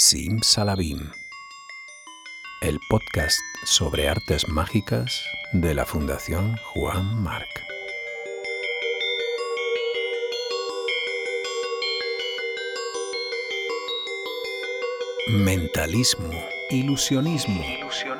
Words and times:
Sim 0.00 0.38
Salabim, 0.42 1.10
el 2.62 2.78
podcast 2.88 3.36
sobre 3.64 4.08
artes 4.08 4.46
mágicas 4.46 5.24
de 5.52 5.74
la 5.74 5.84
Fundación 5.84 6.56
Juan 6.66 7.20
Marc. 7.20 7.48
Mentalismo, 15.30 16.30
ilusionismo, 16.70 17.64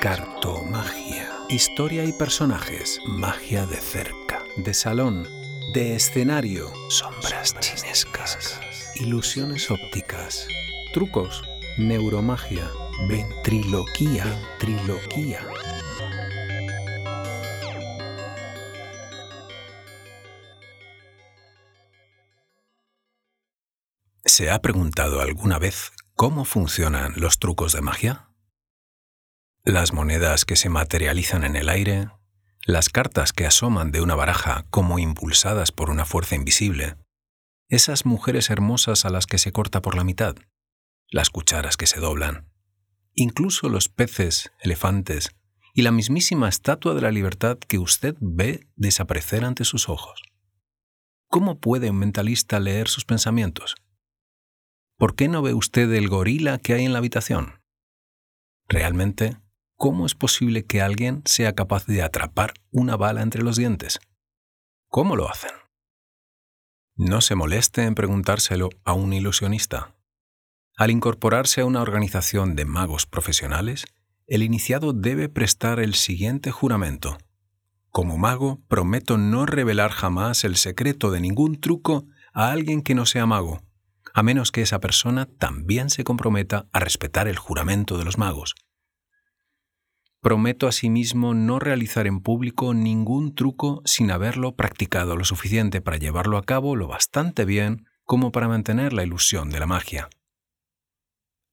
cartomagia, 0.00 1.30
historia 1.48 2.04
y 2.04 2.12
personajes, 2.12 2.98
magia 3.06 3.66
de 3.66 3.76
cerca, 3.76 4.42
de 4.56 4.74
salón, 4.74 5.28
de 5.72 5.94
escenario, 5.94 6.72
sombras 6.88 7.54
chinescas, 7.60 8.58
ilusiones 8.96 9.70
ópticas, 9.70 10.48
trucos, 10.92 11.47
neuromagia, 11.78 12.68
ventriloquía, 13.08 14.24
ventriloquía. 14.58 15.46
¿Se 24.24 24.50
ha 24.50 24.60
preguntado 24.60 25.20
alguna 25.20 25.60
vez 25.60 25.92
cómo 26.16 26.44
funcionan 26.44 27.12
los 27.16 27.38
trucos 27.38 27.72
de 27.72 27.80
magia? 27.80 28.28
Las 29.62 29.92
monedas 29.92 30.44
que 30.44 30.56
se 30.56 30.68
materializan 30.68 31.44
en 31.44 31.54
el 31.54 31.68
aire, 31.68 32.08
las 32.66 32.88
cartas 32.88 33.32
que 33.32 33.46
asoman 33.46 33.92
de 33.92 34.00
una 34.00 34.16
baraja 34.16 34.64
como 34.70 34.98
impulsadas 34.98 35.70
por 35.70 35.90
una 35.90 36.04
fuerza 36.04 36.34
invisible, 36.34 36.96
esas 37.68 38.04
mujeres 38.04 38.50
hermosas 38.50 39.04
a 39.04 39.10
las 39.10 39.26
que 39.26 39.38
se 39.38 39.52
corta 39.52 39.80
por 39.80 39.94
la 39.94 40.02
mitad, 40.02 40.34
las 41.10 41.30
cucharas 41.30 41.76
que 41.76 41.86
se 41.86 42.00
doblan, 42.00 42.48
incluso 43.14 43.68
los 43.68 43.88
peces, 43.88 44.52
elefantes 44.60 45.30
y 45.74 45.82
la 45.82 45.92
mismísima 45.92 46.48
estatua 46.48 46.94
de 46.94 47.02
la 47.02 47.10
libertad 47.10 47.58
que 47.58 47.78
usted 47.78 48.16
ve 48.20 48.66
desaparecer 48.76 49.44
ante 49.44 49.64
sus 49.64 49.88
ojos. 49.88 50.22
¿Cómo 51.28 51.60
puede 51.60 51.90
un 51.90 51.98
mentalista 51.98 52.58
leer 52.58 52.88
sus 52.88 53.04
pensamientos? 53.04 53.76
¿Por 54.96 55.14
qué 55.14 55.28
no 55.28 55.42
ve 55.42 55.54
usted 55.54 55.92
el 55.92 56.08
gorila 56.08 56.58
que 56.58 56.74
hay 56.74 56.84
en 56.84 56.92
la 56.92 56.98
habitación? 56.98 57.60
Realmente, 58.66 59.36
¿cómo 59.76 60.06
es 60.06 60.14
posible 60.14 60.64
que 60.64 60.82
alguien 60.82 61.22
sea 61.24 61.54
capaz 61.54 61.86
de 61.86 62.02
atrapar 62.02 62.54
una 62.70 62.96
bala 62.96 63.22
entre 63.22 63.42
los 63.42 63.56
dientes? 63.56 64.00
¿Cómo 64.88 65.16
lo 65.16 65.30
hacen? 65.30 65.52
No 66.96 67.20
se 67.20 67.36
moleste 67.36 67.84
en 67.84 67.94
preguntárselo 67.94 68.70
a 68.84 68.94
un 68.94 69.12
ilusionista. 69.12 69.94
Al 70.78 70.92
incorporarse 70.92 71.60
a 71.60 71.64
una 71.64 71.82
organización 71.82 72.54
de 72.54 72.64
magos 72.64 73.04
profesionales, 73.04 73.84
el 74.28 74.44
iniciado 74.44 74.92
debe 74.92 75.28
prestar 75.28 75.80
el 75.80 75.94
siguiente 75.94 76.52
juramento. 76.52 77.18
Como 77.90 78.16
mago, 78.16 78.60
prometo 78.68 79.18
no 79.18 79.44
revelar 79.44 79.90
jamás 79.90 80.44
el 80.44 80.54
secreto 80.54 81.10
de 81.10 81.20
ningún 81.20 81.60
truco 81.60 82.06
a 82.32 82.52
alguien 82.52 82.82
que 82.82 82.94
no 82.94 83.06
sea 83.06 83.26
mago, 83.26 83.60
a 84.14 84.22
menos 84.22 84.52
que 84.52 84.62
esa 84.62 84.78
persona 84.78 85.26
también 85.26 85.90
se 85.90 86.04
comprometa 86.04 86.68
a 86.72 86.78
respetar 86.78 87.26
el 87.26 87.38
juramento 87.38 87.98
de 87.98 88.04
los 88.04 88.16
magos. 88.16 88.54
Prometo 90.20 90.68
asimismo 90.68 91.34
no 91.34 91.58
realizar 91.58 92.06
en 92.06 92.20
público 92.20 92.72
ningún 92.72 93.34
truco 93.34 93.82
sin 93.84 94.12
haberlo 94.12 94.54
practicado 94.54 95.16
lo 95.16 95.24
suficiente 95.24 95.80
para 95.80 95.96
llevarlo 95.96 96.38
a 96.38 96.44
cabo 96.44 96.76
lo 96.76 96.86
bastante 96.86 97.44
bien 97.44 97.88
como 98.04 98.30
para 98.30 98.46
mantener 98.46 98.92
la 98.92 99.02
ilusión 99.02 99.50
de 99.50 99.58
la 99.58 99.66
magia 99.66 100.08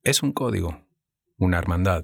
es 0.06 0.22
un 0.22 0.32
código, 0.32 0.86
una 1.38 1.58
hermandad. 1.58 2.04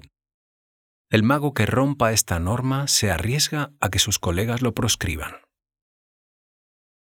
El 1.08 1.22
mago 1.22 1.54
que 1.54 1.66
rompa 1.66 2.12
esta 2.12 2.40
norma 2.40 2.88
se 2.88 3.12
arriesga 3.12 3.72
a 3.80 3.90
que 3.90 4.00
sus 4.00 4.18
colegas 4.18 4.60
lo 4.60 4.74
proscriban. 4.74 5.36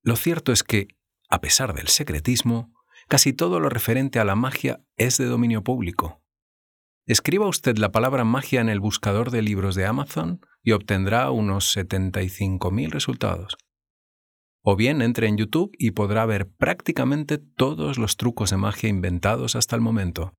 Lo 0.03 0.17
cierto 0.17 0.53
es 0.53 0.62
que, 0.62 0.89
a 1.31 1.41
pesar 1.41 1.73
del 1.73 1.89
secretismo, 1.89 2.75
casi 3.09 3.33
todo 3.33 3.61
lo 3.61 3.71
referente 3.71 4.19
a 4.19 4.25
la 4.25 4.37
magia 4.37 4.84
es 4.97 5.17
de 5.17 5.25
dominio 5.25 5.65
público. 5.65 6.23
Escriba 7.06 7.49
usted 7.49 7.78
la 7.78 7.91
palabra 7.91 8.25
magia 8.25 8.61
en 8.61 8.69
el 8.69 8.81
buscador 8.81 9.31
de 9.31 9.41
libros 9.41 9.75
de 9.77 9.87
Amazon 9.87 10.41
y 10.62 10.73
obtendrá 10.73 11.31
unos 11.31 11.75
75.000 11.75 12.91
resultados. 12.91 13.56
O 14.62 14.77
bien 14.77 15.00
entre 15.00 15.28
en 15.28 15.39
YouTube 15.39 15.75
y 15.78 15.93
podrá 15.93 16.27
ver 16.27 16.50
prácticamente 16.50 17.39
todos 17.39 17.97
los 17.97 18.19
trucos 18.19 18.50
de 18.50 18.59
magia 18.59 18.91
inventados 18.91 19.56
hasta 19.56 19.77
el 19.77 19.83
momento 19.83 20.34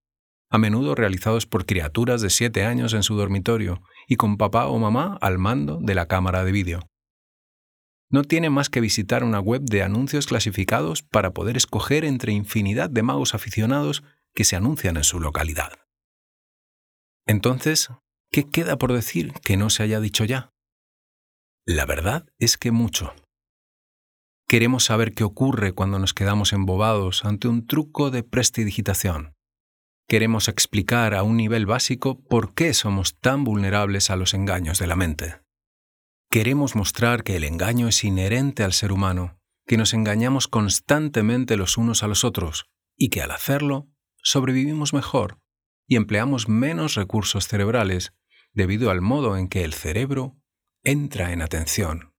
a 0.49 0.57
menudo 0.57 0.95
realizados 0.95 1.45
por 1.45 1.65
criaturas 1.65 2.21
de 2.21 2.29
siete 2.29 2.65
años 2.65 2.93
en 2.93 3.03
su 3.03 3.15
dormitorio 3.15 3.81
y 4.07 4.15
con 4.15 4.37
papá 4.37 4.67
o 4.67 4.79
mamá 4.79 5.17
al 5.21 5.37
mando 5.37 5.79
de 5.81 5.95
la 5.95 6.07
cámara 6.07 6.43
de 6.43 6.51
vídeo. 6.51 6.79
No 8.09 8.23
tiene 8.23 8.49
más 8.49 8.69
que 8.69 8.81
visitar 8.81 9.23
una 9.23 9.39
web 9.39 9.61
de 9.63 9.83
anuncios 9.83 10.27
clasificados 10.27 11.01
para 11.03 11.31
poder 11.31 11.57
escoger 11.57 12.05
entre 12.05 12.31
infinidad 12.31 12.89
de 12.89 13.03
magos 13.03 13.33
aficionados 13.33 14.03
que 14.33 14.43
se 14.43 14.55
anuncian 14.55 14.97
en 14.97 15.03
su 15.03 15.19
localidad. 15.19 15.73
Entonces, 17.25 17.89
¿qué 18.31 18.43
queda 18.43 18.77
por 18.77 18.93
decir 18.93 19.33
que 19.43 19.57
no 19.57 19.69
se 19.69 19.83
haya 19.83 19.99
dicho 19.99 20.23
ya? 20.23 20.51
La 21.65 21.85
verdad 21.85 22.27
es 22.37 22.57
que 22.57 22.71
mucho. 22.71 23.13
Queremos 24.47 24.83
saber 24.83 25.13
qué 25.13 25.23
ocurre 25.23 25.71
cuando 25.71 25.97
nos 25.97 26.13
quedamos 26.13 26.53
embobados 26.53 27.25
ante 27.25 27.47
un 27.47 27.65
truco 27.65 28.11
de 28.11 28.21
prestidigitación 28.21 29.34
queremos 30.07 30.47
explicar 30.47 31.13
a 31.13 31.23
un 31.23 31.37
nivel 31.37 31.65
básico 31.65 32.23
por 32.23 32.53
qué 32.53 32.73
somos 32.73 33.17
tan 33.19 33.43
vulnerables 33.43 34.09
a 34.09 34.15
los 34.15 34.33
engaños 34.33 34.79
de 34.79 34.87
la 34.87 34.95
mente. 34.95 35.41
Queremos 36.29 36.75
mostrar 36.75 37.23
que 37.23 37.35
el 37.35 37.43
engaño 37.43 37.87
es 37.87 38.03
inherente 38.03 38.63
al 38.63 38.73
ser 38.73 38.91
humano, 38.91 39.39
que 39.65 39.77
nos 39.77 39.93
engañamos 39.93 40.47
constantemente 40.47 41.57
los 41.57 41.77
unos 41.77 42.03
a 42.03 42.07
los 42.07 42.23
otros 42.23 42.69
y 42.97 43.09
que 43.09 43.21
al 43.21 43.31
hacerlo 43.31 43.89
sobrevivimos 44.21 44.93
mejor 44.93 45.39
y 45.87 45.95
empleamos 45.95 46.49
menos 46.49 46.95
recursos 46.95 47.47
cerebrales 47.47 48.13
debido 48.53 48.89
al 48.89 49.01
modo 49.01 49.37
en 49.37 49.47
que 49.47 49.63
el 49.63 49.73
cerebro 49.73 50.37
entra 50.83 51.31
en 51.31 51.41
atención. 51.41 52.13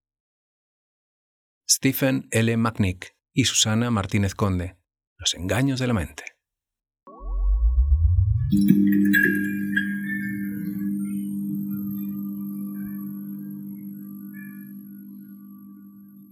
Stephen 1.68 2.28
L. 2.30 2.56
McNick 2.56 3.16
y 3.32 3.44
Susana 3.44 3.90
Martínez 3.90 4.34
Conde, 4.34 4.76
Los 5.18 5.34
engaños 5.34 5.80
de 5.80 5.86
la 5.86 5.94
mente. 5.94 6.35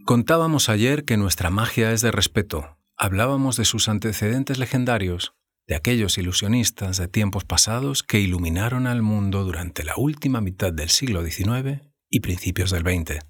Contábamos 0.04 0.68
ayer 0.68 1.04
que 1.04 1.16
nuestra 1.16 1.50
magia 1.50 1.90
es 1.90 2.02
de 2.02 2.12
respeto. 2.12 2.78
Hablábamos 2.96 3.56
de 3.56 3.64
sus 3.64 3.88
antecedentes 3.88 4.58
legendarios, 4.58 5.34
de 5.66 5.74
aquellos 5.74 6.16
ilusionistas 6.16 6.98
de 6.98 7.08
tiempos 7.08 7.44
pasados 7.44 8.04
que 8.04 8.20
iluminaron 8.20 8.86
al 8.86 9.02
mundo 9.02 9.42
durante 9.42 9.82
la 9.82 9.94
última 9.96 10.40
mitad 10.40 10.72
del 10.72 10.90
siglo 10.90 11.24
XIX 11.24 11.82
y 12.08 12.20
principios 12.20 12.70
del 12.70 12.82
XX. 12.82 13.26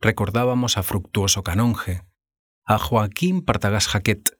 Recordábamos 0.00 0.76
a 0.76 0.82
Fructuoso 0.82 1.44
Canonge, 1.44 2.02
a 2.64 2.78
Joaquín 2.78 3.42
Partagas 3.42 3.86
Jaquet, 3.86 4.36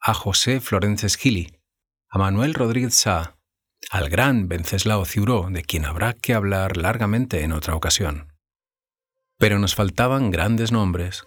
a 0.00 0.12
José 0.12 0.60
Florences 0.60 1.16
Gili, 1.16 1.56
a 2.16 2.18
Manuel 2.18 2.54
Rodríguez 2.54 2.94
Sá, 2.94 3.36
al 3.90 4.08
gran 4.08 4.48
Venceslao 4.48 5.04
Ciuró, 5.04 5.48
de 5.50 5.62
quien 5.62 5.84
habrá 5.84 6.14
que 6.14 6.32
hablar 6.32 6.78
largamente 6.78 7.42
en 7.42 7.52
otra 7.52 7.74
ocasión. 7.74 8.32
Pero 9.36 9.58
nos 9.58 9.74
faltaban 9.74 10.30
grandes 10.30 10.72
nombres, 10.72 11.24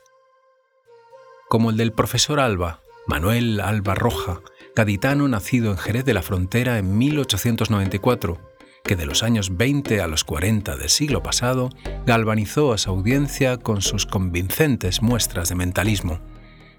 como 1.48 1.70
el 1.70 1.78
del 1.78 1.92
profesor 1.92 2.40
Alba, 2.40 2.82
Manuel 3.06 3.59
Alba 3.59 3.94
Roja, 3.94 4.41
gaditano 4.76 5.28
nacido 5.28 5.70
en 5.70 5.78
Jerez 5.78 6.06
de 6.06 6.16
la 6.16 6.24
Frontera 6.24 6.80
en 6.80 6.97
1894, 6.97 8.40
que 8.84 8.96
de 8.96 9.06
los 9.06 9.22
años 9.22 9.58
20 9.58 10.02
a 10.02 10.08
los 10.08 10.24
40 10.24 10.76
del 10.76 10.90
siglo 10.90 11.22
pasado 11.22 11.70
galvanizó 12.08 12.74
a 12.74 12.80
su 12.80 12.90
audiencia 12.90 13.58
con 13.58 13.84
sus 13.84 14.08
convincentes 14.08 15.03
muestras 15.03 15.50
de 15.50 15.56
mentalismo, 15.56 16.20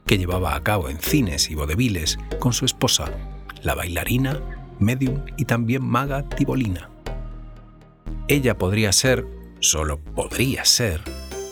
que 0.05 0.19
llevaba 0.19 0.57
a 0.57 0.65
cabo 0.65 0.89
en 0.89 0.99
cines 0.99 1.49
y 1.49 1.55
vodeviles 1.55 2.19
con 2.41 2.53
su 2.53 2.65
esposa, 2.65 3.13
la 3.63 3.75
bailarina, 3.75 4.41
medium 4.79 5.23
y 5.37 5.45
también 5.45 5.85
maga 5.85 6.29
Tibolina. 6.29 6.89
Ella 8.29 8.57
podría 8.57 8.93
ser, 8.93 9.27
solo 9.61 9.99
podría 9.99 10.65
ser, 10.65 11.03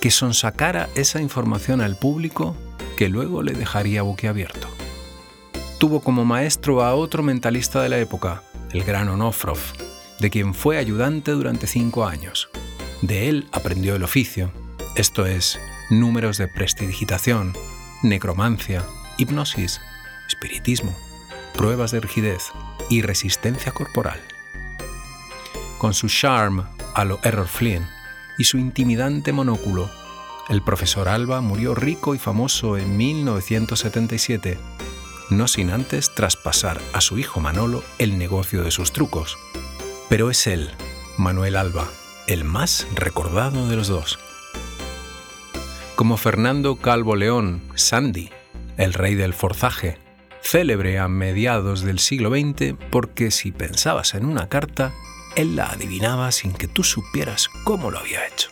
que 0.00 0.10
sonsacara 0.10 0.88
esa 0.94 1.20
información 1.20 1.80
al 1.80 1.96
público 1.96 2.56
que 2.96 3.08
luego 3.08 3.42
le 3.42 3.52
dejaría 3.52 4.02
boquiabierto. 4.02 4.68
Tuvo 5.78 6.00
como 6.00 6.24
maestro 6.24 6.82
a 6.82 6.94
otro 6.94 7.22
mentalista 7.22 7.82
de 7.82 7.88
la 7.88 7.98
época, 7.98 8.42
el 8.72 8.84
gran 8.84 9.08
Onofrov, 9.08 9.58
de 10.20 10.30
quien 10.30 10.54
fue 10.54 10.78
ayudante 10.78 11.32
durante 11.32 11.66
cinco 11.66 12.06
años. 12.06 12.48
De 13.02 13.28
él 13.28 13.46
aprendió 13.52 13.94
el 13.94 14.02
oficio, 14.02 14.50
esto 14.96 15.26
es, 15.26 15.60
números 15.90 16.38
de 16.38 16.48
prestidigitación, 16.48 17.52
necromancia, 18.02 18.84
hipnosis, 19.18 19.80
espiritismo 20.26 20.96
pruebas 21.54 21.90
de 21.90 22.00
rigidez 22.00 22.52
y 22.88 23.02
resistencia 23.02 23.72
corporal. 23.72 24.20
Con 25.78 25.94
su 25.94 26.08
charme 26.08 26.64
a 26.94 27.04
lo 27.04 27.18
Error 27.22 27.46
Flynn 27.46 27.86
y 28.38 28.44
su 28.44 28.58
intimidante 28.58 29.32
monóculo, 29.32 29.90
el 30.48 30.62
profesor 30.62 31.08
Alba 31.08 31.40
murió 31.40 31.74
rico 31.74 32.14
y 32.14 32.18
famoso 32.18 32.78
en 32.78 32.96
1977, 32.96 34.58
no 35.30 35.46
sin 35.46 35.70
antes 35.70 36.14
traspasar 36.14 36.80
a 36.94 37.00
su 37.00 37.18
hijo 37.18 37.40
Manolo 37.40 37.84
el 37.98 38.18
negocio 38.18 38.64
de 38.64 38.70
sus 38.70 38.92
trucos. 38.92 39.38
Pero 40.08 40.30
es 40.30 40.46
él, 40.46 40.70
Manuel 41.18 41.56
Alba, 41.56 41.86
el 42.26 42.44
más 42.44 42.86
recordado 42.94 43.68
de 43.68 43.76
los 43.76 43.88
dos. 43.88 44.18
Como 45.96 46.16
Fernando 46.16 46.76
Calvo 46.76 47.14
León, 47.14 47.60
Sandy, 47.74 48.30
el 48.78 48.94
rey 48.94 49.16
del 49.16 49.34
forzaje, 49.34 49.98
célebre 50.42 50.98
a 50.98 51.08
mediados 51.08 51.82
del 51.82 51.98
siglo 51.98 52.30
XX 52.30 52.74
porque 52.90 53.30
si 53.30 53.52
pensabas 53.52 54.14
en 54.14 54.24
una 54.24 54.48
carta, 54.48 54.92
él 55.36 55.56
la 55.56 55.70
adivinaba 55.70 56.32
sin 56.32 56.52
que 56.52 56.68
tú 56.68 56.84
supieras 56.84 57.48
cómo 57.64 57.90
lo 57.90 57.98
había 57.98 58.26
hecho. 58.26 58.50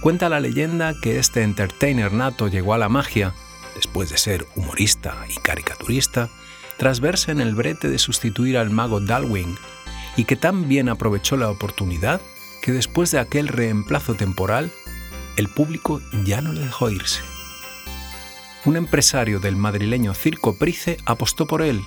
Cuenta 0.00 0.28
la 0.28 0.40
leyenda 0.40 0.94
que 1.00 1.18
este 1.18 1.42
entertainer 1.42 2.12
nato 2.12 2.48
llegó 2.48 2.74
a 2.74 2.78
la 2.78 2.88
magia, 2.88 3.34
después 3.74 4.10
de 4.10 4.16
ser 4.16 4.46
humorista 4.56 5.14
y 5.28 5.38
caricaturista, 5.40 6.30
tras 6.78 7.00
verse 7.00 7.32
en 7.32 7.40
el 7.40 7.54
brete 7.54 7.88
de 7.88 7.98
sustituir 7.98 8.56
al 8.56 8.70
mago 8.70 9.00
Dalwing, 9.00 9.56
y 10.16 10.24
que 10.24 10.36
tan 10.36 10.68
bien 10.68 10.88
aprovechó 10.88 11.36
la 11.36 11.50
oportunidad 11.50 12.20
que 12.62 12.72
después 12.72 13.10
de 13.10 13.18
aquel 13.18 13.48
reemplazo 13.48 14.14
temporal, 14.14 14.70
el 15.36 15.48
público 15.48 16.00
ya 16.24 16.40
no 16.40 16.52
le 16.52 16.60
dejó 16.60 16.90
irse. 16.90 17.20
Un 18.66 18.76
empresario 18.76 19.40
del 19.40 19.56
madrileño 19.56 20.12
Circo 20.12 20.54
Price 20.56 20.98
apostó 21.06 21.46
por 21.46 21.62
él 21.62 21.82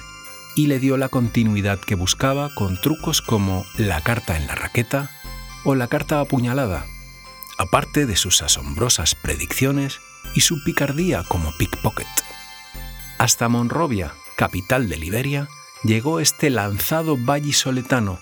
y 0.56 0.68
le 0.68 0.80
dio 0.80 0.98
la 0.98 1.08
continuidad 1.08 1.80
que 1.80 1.94
buscaba 1.94 2.54
con 2.56 2.82
trucos 2.82 3.22
como 3.22 3.66
la 3.78 4.02
carta 4.02 4.38
en 4.38 4.48
la 4.48 4.56
raqueta 4.56 5.12
o 5.64 5.76
la 5.76 5.88
carta 5.88 6.20
apuñalada, 6.20 6.86
aparte 7.60 8.08
de 8.08 8.16
sus 8.16 8.42
asombrosas 8.42 9.14
predicciones 9.14 10.00
y 10.34 10.42
su 10.42 10.64
picardía 10.64 11.24
como 11.24 11.56
pickpocket. 11.58 12.08
Hasta 13.20 13.50
Monrovia, 13.50 14.14
capital 14.36 14.90
de 14.90 14.98
Liberia, 14.98 15.48
llegó 15.84 16.20
este 16.20 16.50
lanzado 16.50 17.18
vallisoletano, 17.18 18.20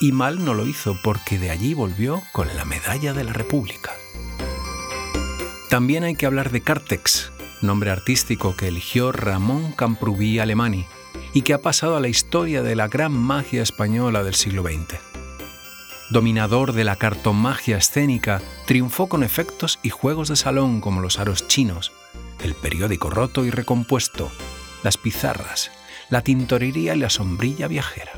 y 0.00 0.12
mal 0.12 0.44
no 0.44 0.54
lo 0.54 0.66
hizo 0.66 0.96
porque 1.02 1.38
de 1.38 1.50
allí 1.50 1.74
volvió 1.74 2.22
con 2.32 2.54
la 2.54 2.64
medalla 2.64 3.14
de 3.14 3.24
la 3.24 3.32
República. 3.32 3.92
También 5.70 6.04
hay 6.04 6.14
que 6.14 6.26
hablar 6.26 6.50
de 6.50 6.60
Cartex, 6.60 7.32
nombre 7.62 7.90
artístico 7.90 8.56
que 8.56 8.68
eligió 8.68 9.12
Ramón 9.12 9.72
Camprubí 9.72 10.38
Alemani 10.38 10.86
y 11.32 11.42
que 11.42 11.54
ha 11.54 11.62
pasado 11.62 11.96
a 11.96 12.00
la 12.00 12.08
historia 12.08 12.62
de 12.62 12.76
la 12.76 12.88
gran 12.88 13.12
magia 13.12 13.62
española 13.62 14.22
del 14.22 14.34
siglo 14.34 14.62
XX 14.62 15.08
dominador 16.10 16.72
de 16.72 16.84
la 16.84 16.96
cartomagia 16.96 17.76
escénica, 17.76 18.40
triunfó 18.66 19.08
con 19.08 19.22
efectos 19.22 19.78
y 19.82 19.90
juegos 19.90 20.28
de 20.28 20.36
salón 20.36 20.80
como 20.80 21.00
los 21.00 21.18
aros 21.18 21.46
chinos, 21.48 21.92
el 22.42 22.54
periódico 22.54 23.10
roto 23.10 23.44
y 23.44 23.50
recompuesto, 23.50 24.30
las 24.82 24.96
pizarras, 24.96 25.70
la 26.08 26.22
tintorería 26.22 26.94
y 26.94 26.98
la 26.98 27.10
sombrilla 27.10 27.68
viajera. 27.68 28.12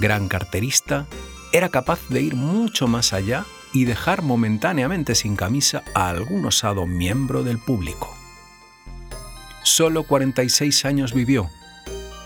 Gran 0.00 0.28
carterista, 0.28 1.06
era 1.52 1.68
capaz 1.68 2.00
de 2.08 2.22
ir 2.22 2.36
mucho 2.36 2.86
más 2.86 3.12
allá 3.12 3.44
y 3.72 3.84
dejar 3.84 4.22
momentáneamente 4.22 5.14
sin 5.14 5.36
camisa 5.36 5.82
a 5.94 6.08
algún 6.08 6.46
osado 6.46 6.86
miembro 6.86 7.42
del 7.42 7.58
público. 7.58 8.16
Solo 9.62 10.04
46 10.04 10.84
años 10.84 11.14
vivió, 11.14 11.50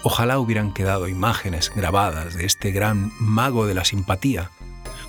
Ojalá 0.07 0.39
hubieran 0.39 0.75
quedado 0.75 1.09
imágenes 1.09 1.73
grabadas 1.75 2.35
de 2.35 2.45
este 2.45 2.73
gran 2.73 3.11
mago 3.19 3.67
de 3.67 3.73
la 3.73 3.87
simpatía, 3.87 4.51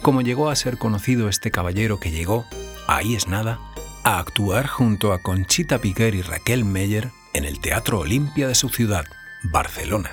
como 0.02 0.22
llegó 0.22 0.50
a 0.50 0.56
ser 0.56 0.78
conocido 0.78 1.28
este 1.28 1.52
caballero 1.52 2.00
que 2.00 2.12
llegó, 2.12 2.46
ahí 2.88 3.14
es 3.14 3.28
nada, 3.28 3.60
a 4.06 4.20
actuar 4.20 4.68
junto 4.68 5.12
a 5.12 5.20
Conchita 5.22 5.80
Piquer 5.80 6.16
y 6.16 6.22
Raquel 6.22 6.64
Meyer 6.64 7.12
en 7.34 7.44
el 7.44 7.60
Teatro 7.60 8.00
Olimpia 8.00 8.48
de 8.48 8.56
su 8.56 8.70
ciudad, 8.70 9.04
Barcelona. 9.44 10.12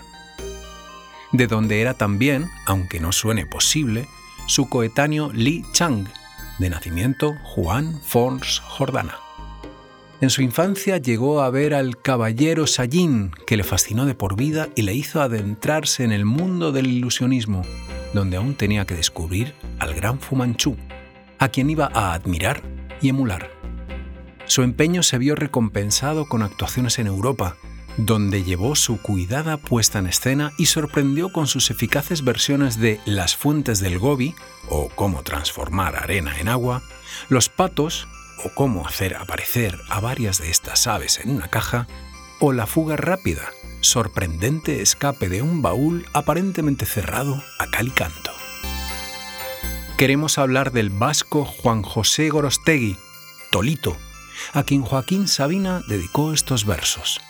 De 1.31 1.47
donde 1.47 1.81
era 1.81 1.95
también, 1.95 2.51
aunque 2.67 2.99
no 2.99 3.13
suene 3.13 3.47
posible, 3.47 4.09
su 4.49 4.69
coetáneo 4.69 5.31
Li 5.33 5.65
Chang, 5.73 6.09
de 6.59 6.71
nacimiento 6.71 7.37
Juan 7.45 8.01
Fons 8.03 8.59
Jordana. 8.67 9.22
En 10.23 10.31
su 10.31 10.41
infancia 10.41 10.99
llegó 10.99 11.43
a 11.43 11.51
ver 11.51 11.75
al 11.75 12.01
caballero 12.01 12.69
Sayin, 12.69 13.33
que 13.45 13.57
le 13.57 13.65
fascinó 13.65 14.07
de 14.07 14.15
por 14.15 14.37
vida 14.37 14.69
y 14.77 14.83
le 14.83 14.95
hizo 14.95 15.21
adentrarse 15.21 16.05
en 16.05 16.13
el 16.13 16.25
mundo 16.25 16.71
del 16.71 16.87
ilusionismo, 16.87 17.63
donde 18.15 18.37
aún 18.37 18.55
tenía 18.55 18.85
que 18.85 18.95
descubrir 18.95 19.53
al 19.81 19.95
gran 19.95 20.21
Fumanchu, 20.21 20.77
a 21.41 21.49
quien 21.49 21.71
iba 21.71 21.91
a 21.93 22.15
admirar 22.15 22.63
y 23.01 23.09
emular. 23.09 23.51
Su 24.45 24.63
empeño 24.63 25.03
se 25.03 25.19
vio 25.19 25.35
recompensado 25.35 26.29
con 26.29 26.43
actuaciones 26.43 27.01
en 27.01 27.09
Europa, 27.09 27.57
donde 27.97 28.45
llevó 28.45 28.77
su 28.77 29.03
cuidada 29.03 29.57
puesta 29.57 29.99
en 29.99 30.07
escena 30.07 30.53
y 30.57 30.67
sorprendió 30.67 31.33
con 31.33 31.49
sus 31.49 31.73
eficaces 31.73 32.23
versiones 32.23 32.79
de 32.79 33.01
Las 33.07 33.35
fuentes 33.35 33.81
del 33.81 33.99
Gobi, 33.99 34.37
o 34.69 34.89
Cómo 34.95 35.25
transformar 35.25 35.97
arena 35.97 36.39
en 36.39 36.47
agua, 36.47 36.81
Los 37.29 37.49
patos 37.49 38.07
o 38.45 38.55
cómo 38.55 38.87
hacer 38.87 39.17
aparecer 39.17 39.79
a 39.89 40.01
varias 40.01 40.39
de 40.39 40.51
estas 40.51 40.87
aves 40.87 41.19
en 41.19 41.31
una 41.31 41.49
caja, 41.49 41.87
o 42.41 42.53
la 42.53 42.67
fuga 42.67 42.97
rápida, 42.97 43.51
sorprendente 43.81 44.83
escape 44.83 45.29
de 45.29 45.43
un 45.43 45.63
baúl 45.63 46.07
aparentemente 46.13 46.87
cerrado 46.87 47.43
a 47.59 47.67
cal 47.69 47.89
y 47.89 47.91
canto. 47.91 48.33
Queremos 49.97 50.39
hablar 50.39 50.73
del 50.73 50.91
vasco 50.91 51.45
Juan 51.45 51.83
José 51.83 52.29
Gorostegui, 52.31 52.97
Tolito, 53.51 53.97
a 54.53 54.65
quien 54.65 54.83
Joaquín 54.83 55.29
Sabina 55.29 55.83
dedicó 55.87 56.33
estos 56.33 56.65
versos. 56.65 57.21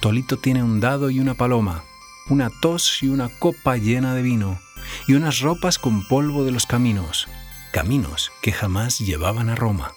Tolito 0.00 0.36
tiene 0.36 0.62
un 0.62 0.78
dado 0.78 1.10
y 1.10 1.18
una 1.18 1.34
paloma, 1.34 1.82
una 2.28 2.50
tos 2.60 3.02
y 3.02 3.08
una 3.08 3.28
copa 3.28 3.76
llena 3.76 4.14
de 4.14 4.22
vino, 4.22 4.60
y 5.08 5.14
unas 5.14 5.40
ropas 5.40 5.78
con 5.78 6.06
polvo 6.06 6.44
de 6.44 6.52
los 6.52 6.66
caminos, 6.66 7.26
caminos 7.72 8.30
que 8.42 8.52
jamás 8.52 8.98
llevaban 9.00 9.50
a 9.50 9.56
Roma 9.56 9.92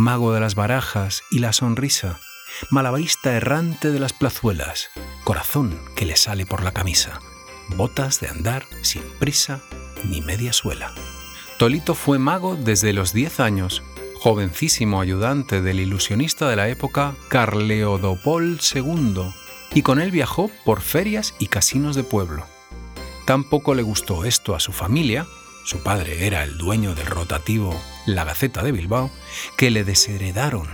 mago 0.00 0.32
de 0.32 0.40
las 0.40 0.54
barajas 0.54 1.22
y 1.30 1.40
la 1.40 1.52
sonrisa, 1.52 2.18
malabarista 2.70 3.34
errante 3.34 3.90
de 3.90 4.00
las 4.00 4.14
plazuelas, 4.14 4.88
corazón 5.24 5.78
que 5.94 6.06
le 6.06 6.16
sale 6.16 6.46
por 6.46 6.64
la 6.64 6.72
camisa, 6.72 7.20
botas 7.76 8.18
de 8.18 8.28
andar 8.28 8.64
sin 8.80 9.02
prisa 9.18 9.60
ni 10.04 10.22
media 10.22 10.54
suela. 10.54 10.94
Tolito 11.58 11.94
fue 11.94 12.18
mago 12.18 12.56
desde 12.56 12.94
los 12.94 13.12
10 13.12 13.40
años, 13.40 13.82
jovencísimo 14.18 15.02
ayudante 15.02 15.60
del 15.60 15.80
ilusionista 15.80 16.48
de 16.48 16.56
la 16.56 16.68
época 16.68 17.14
Carleodopol 17.28 18.58
II, 18.74 19.32
y 19.74 19.82
con 19.82 20.00
él 20.00 20.10
viajó 20.10 20.50
por 20.64 20.80
ferias 20.80 21.34
y 21.38 21.48
casinos 21.48 21.94
de 21.94 22.04
pueblo. 22.04 22.46
Tampoco 23.26 23.74
le 23.74 23.82
gustó 23.82 24.24
esto 24.24 24.54
a 24.54 24.60
su 24.60 24.72
familia, 24.72 25.26
su 25.64 25.82
padre 25.82 26.26
era 26.26 26.42
el 26.42 26.56
dueño 26.56 26.94
del 26.94 27.06
rotativo 27.06 27.78
La 28.14 28.24
Gaceta 28.24 28.62
de 28.62 28.72
Bilbao, 28.72 29.10
que 29.56 29.70
le 29.70 29.84
desheredaron. 29.84 30.68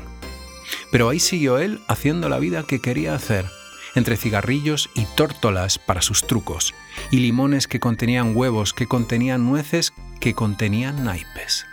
Pero 0.90 1.08
ahí 1.08 1.20
siguió 1.20 1.58
él 1.58 1.80
haciendo 1.88 2.28
la 2.28 2.38
vida 2.38 2.64
que 2.64 2.80
quería 2.80 3.14
hacer, 3.14 3.46
entre 3.94 4.16
cigarrillos 4.16 4.90
y 4.94 5.04
tórtolas 5.16 5.78
para 5.78 6.02
sus 6.02 6.26
trucos, 6.26 6.74
y 7.10 7.18
limones 7.18 7.66
que 7.66 7.80
contenían 7.80 8.36
huevos, 8.36 8.72
que 8.72 8.86
contenían 8.86 9.44
nueces, 9.44 9.92
que 10.20 10.34
contenían 10.34 11.04
naipes. 11.04 11.66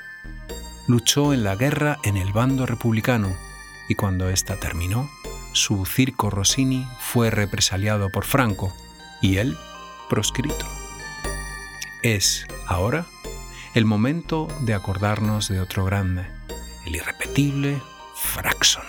Luchó 0.88 1.34
en 1.34 1.43
la 1.43 1.55
guerra 1.55 2.00
en 2.03 2.17
el 2.17 2.34
bando 2.34 2.65
republicano, 2.65 3.36
y 3.88 3.96
cuando 3.96 4.29
ésta 4.29 4.60
terminó, 4.60 5.10
su 5.53 5.86
circo 5.86 6.29
Rossini 6.29 6.88
fue 7.00 7.29
represaliado 7.29 8.10
por 8.10 8.25
Franco, 8.25 8.74
y 9.22 9.38
él 9.38 9.58
proscrito. 10.10 10.67
Es, 12.01 12.46
ahora, 12.67 13.05
el 13.74 13.86
momento 13.86 14.48
de 14.62 14.75
acordarnos 14.75 15.50
de 15.50 15.60
otro 15.60 15.86
grande, 15.86 16.27
el 16.86 16.96
irrepetible 16.96 17.82
Fraxon. 18.15 18.84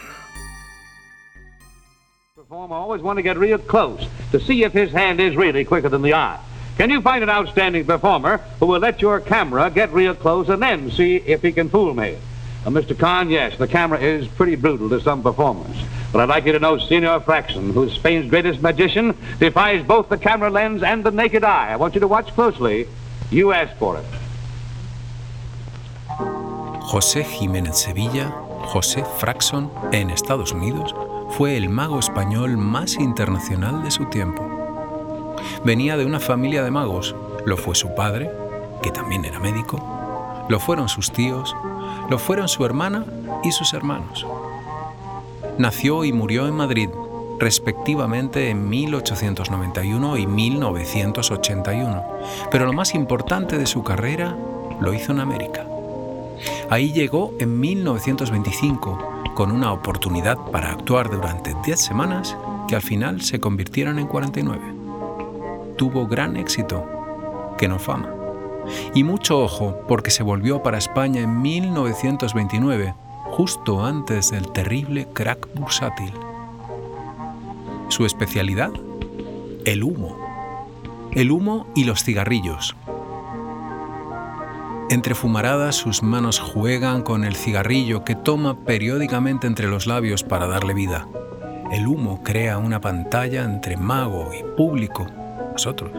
Performer 2.37 2.77
always 2.77 3.03
want 3.03 3.17
to 3.17 3.23
get 3.23 3.39
real 3.39 3.59
close 3.59 4.07
to 4.31 4.39
see 4.39 4.63
if 4.63 4.75
his 4.75 4.93
hand 4.93 5.21
is 5.21 5.37
really 5.37 5.65
quicker 5.65 5.89
than 5.89 6.03
the 6.03 6.13
eye. 6.13 6.39
Can 6.77 6.91
you 6.91 7.01
find 7.01 7.23
an 7.23 7.31
outstanding 7.31 7.87
performer 7.87 8.39
who 8.61 8.67
will 8.67 8.81
let 8.81 9.01
your 9.01 9.21
camera 9.21 9.71
get 9.71 9.91
real 9.93 10.15
close 10.15 10.51
and 10.51 10.63
then 10.63 10.91
see 10.91 11.17
if 11.17 11.41
he 11.41 11.53
can 11.53 11.71
fool 11.71 11.95
me? 11.95 12.19
Uh, 12.67 12.71
Mr. 12.71 12.99
Kahn, 12.99 13.31
yes, 13.31 13.57
the 13.57 13.69
camera 13.69 13.99
is 13.99 14.29
pretty 14.29 14.57
brutal 14.57 14.91
to 14.91 15.01
some 15.01 15.23
performers. 15.23 15.77
But 16.13 16.21
I'd 16.21 16.29
like 16.29 16.45
you 16.45 16.53
to 16.53 16.59
know 16.59 16.79
Senor 16.79 17.21
Fraxon, 17.21 17.73
who's 17.73 17.95
Spain's 17.95 18.29
greatest 18.29 18.61
magician, 18.61 19.17
defies 19.39 19.85
both 19.87 20.11
the 20.11 20.19
camera 20.19 20.51
lens 20.51 20.83
and 20.83 21.03
the 21.03 21.11
naked 21.11 21.43
eye. 21.43 21.71
I 21.71 21.77
want 21.77 21.95
you 21.95 22.01
to 22.01 22.09
watch 22.09 22.29
closely. 22.35 22.87
You 23.31 23.53
asked 23.53 23.79
for 23.79 23.97
it. 23.97 24.05
José 26.85 27.25
Jiménez 27.25 27.79
Sevilla, 27.79 28.31
José 28.67 29.05
Fraxon, 29.19 29.71
en 29.91 30.11
Estados 30.11 30.53
Unidos, 30.53 30.95
fue 31.31 31.57
el 31.57 31.71
mago 31.71 31.99
español 31.99 32.59
más 32.59 32.97
internacional 32.97 33.83
de 33.83 33.91
su 33.91 34.05
tiempo. 34.05 34.47
Venía 35.65 35.97
de 35.97 36.05
una 36.05 36.21
familia 36.21 36.63
de 36.63 36.71
magos. 36.71 37.17
Lo 37.47 37.57
fue 37.57 37.75
su 37.75 37.95
padre, 37.95 38.31
que 38.83 38.91
también 38.91 39.25
era 39.25 39.41
médico, 39.41 39.83
lo 40.51 40.61
fueron 40.61 40.91
sus 40.91 41.11
tíos, 41.11 41.57
lo 42.11 42.19
fueron 42.19 42.49
su 42.49 42.67
hermana 42.67 43.07
y 43.43 43.51
sus 43.51 43.73
hermanos. 43.73 44.27
Nació 45.57 46.05
y 46.05 46.13
murió 46.13 46.47
en 46.47 46.55
Madrid, 46.55 46.91
respectivamente 47.41 48.51
en 48.51 48.69
1891 48.69 50.19
y 50.19 50.27
1981, 50.27 52.05
pero 52.51 52.67
lo 52.67 52.75
más 52.75 52.95
importante 52.95 53.57
de 53.57 53.67
su 53.67 53.83
carrera 53.83 54.37
lo 54.81 54.93
hizo 54.93 55.13
en 55.13 55.21
América. 55.21 55.67
Ahí 56.71 56.93
llegó 56.93 57.35
en 57.39 57.61
1925 57.61 59.33
con 59.35 59.53
una 59.53 59.73
oportunidad 59.73 60.39
para 60.51 60.71
actuar 60.71 61.11
durante 61.11 61.55
10 61.65 61.79
semanas 61.79 62.37
que 62.69 62.77
al 62.77 62.83
final 62.83 63.21
se 63.21 63.41
convirtieron 63.41 63.99
en 63.99 64.07
49. 64.07 64.61
Tuvo 65.77 66.07
gran 66.07 66.37
éxito, 66.37 66.85
que 67.59 67.69
no 67.69 67.79
fama. 67.79 68.11
Y 68.95 69.05
mucho 69.05 69.41
ojo 69.43 69.77
porque 69.87 70.11
se 70.11 70.23
volvió 70.23 70.63
para 70.63 70.79
España 70.79 71.21
en 71.21 71.43
1929, 71.43 72.95
justo 73.27 73.85
antes 73.85 74.31
del 74.31 74.51
terrible 74.53 75.07
crack 75.13 75.49
bursátil. 75.55 76.13
Su 77.89 78.07
especialidad, 78.07 78.73
el 79.67 79.85
humo. 79.85 80.17
El 81.13 81.31
humo 81.31 81.67
y 81.75 81.85
los 81.85 82.03
cigarrillos, 82.03 82.75
entre 84.95 85.17
fumaradas 85.17 85.75
sus 85.75 86.05
manos 86.05 86.39
juegan 86.39 87.03
con 87.03 87.25
el 87.25 87.35
cigarrillo 87.35 88.05
que 88.05 88.15
toma 88.15 88.65
periódicamente 88.65 89.49
entre 89.49 89.67
los 89.67 89.89
labios 89.89 90.23
para 90.23 90.47
darle 90.47 90.73
vida. 90.73 91.09
El 91.73 91.89
humo 91.89 92.23
crea 92.23 92.59
una 92.59 92.81
pantalla 92.81 93.43
entre 93.43 93.77
mago 93.77 94.31
y 94.33 94.45
público, 94.57 95.07
nosotros, 95.53 95.91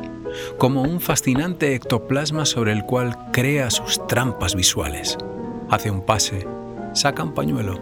como 0.57 0.81
un 0.81 1.01
fascinante 1.01 1.75
ectoplasma 1.75 2.45
sobre 2.45 2.71
el 2.71 2.85
cual 2.85 3.17
crea 3.33 3.69
sus 3.69 4.05
trampas 4.07 4.55
visuales. 4.55 5.17
Hace 5.69 5.91
un 5.91 6.01
pase, 6.01 6.47
saca 6.93 7.23
un 7.23 7.33
pañuelo, 7.33 7.81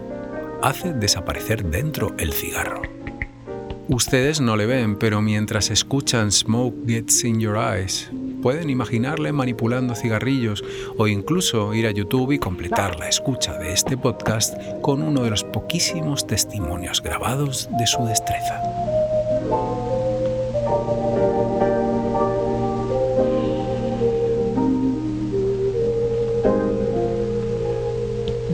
hace 0.62 0.92
desaparecer 0.92 1.64
dentro 1.64 2.12
el 2.18 2.32
cigarro. 2.32 2.82
Ustedes 3.86 4.40
no 4.40 4.56
le 4.56 4.66
ven, 4.66 4.96
pero 4.96 5.22
mientras 5.22 5.70
escuchan 5.70 6.32
Smoke 6.32 6.86
Gets 6.88 7.24
in 7.24 7.38
Your 7.38 7.56
Eyes, 7.56 8.10
pueden 8.44 8.68
imaginarle 8.68 9.32
manipulando 9.32 9.94
cigarrillos 9.94 10.62
o 10.98 11.06
incluso 11.06 11.72
ir 11.72 11.86
a 11.86 11.90
YouTube 11.90 12.32
y 12.32 12.38
completar 12.38 12.98
la 12.98 13.08
escucha 13.08 13.56
de 13.56 13.72
este 13.72 13.96
podcast 13.96 14.54
con 14.82 15.00
uno 15.00 15.22
de 15.22 15.30
los 15.30 15.44
poquísimos 15.44 16.26
testimonios 16.26 17.02
grabados 17.02 17.70
de 17.78 17.86
su 17.86 18.04
destreza. 18.04 18.60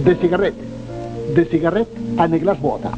De 0.05 0.15
cigarret, 0.21 0.55
de 1.35 1.45
cigarret 1.47 1.89
a 2.17 2.29
neglas 2.29 2.61
bota. 2.61 2.93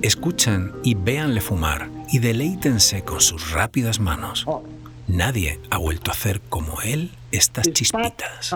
Escuchen 0.00 0.72
y 0.82 0.94
véanle 0.94 1.42
fumar 1.42 2.01
y 2.12 2.18
deleítense 2.18 3.02
con 3.02 3.20
sus 3.20 3.52
rápidas 3.52 3.98
manos. 3.98 4.46
Nadie 5.08 5.58
ha 5.70 5.78
vuelto 5.78 6.10
a 6.10 6.14
hacer 6.14 6.42
como 6.42 6.80
él 6.82 7.10
estas 7.32 7.72
chispitas. 7.72 8.54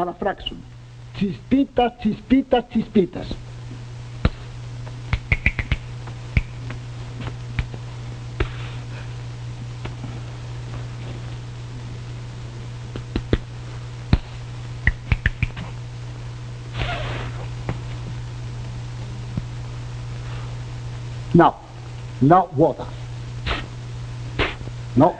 Chispitas, 1.19 1.99
chispitas, 2.01 2.69
chispitas. 2.69 3.27
No, 21.33 21.55
no 22.21 22.49
water. 22.57 23.06
No. 24.97 25.15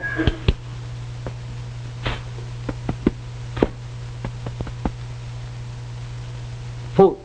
Food. 6.95 7.17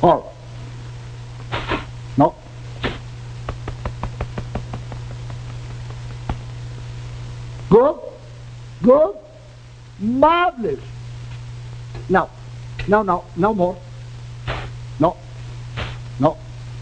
All. 0.00 0.32
No. 2.16 2.34
Good. 7.68 7.96
Good. 8.84 9.16
Marvelous. 9.98 10.78
No. 12.08 12.30
No, 12.86 13.02
no, 13.02 13.24
no 13.34 13.52
more. 13.52 13.76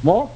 More. 0.06 0.30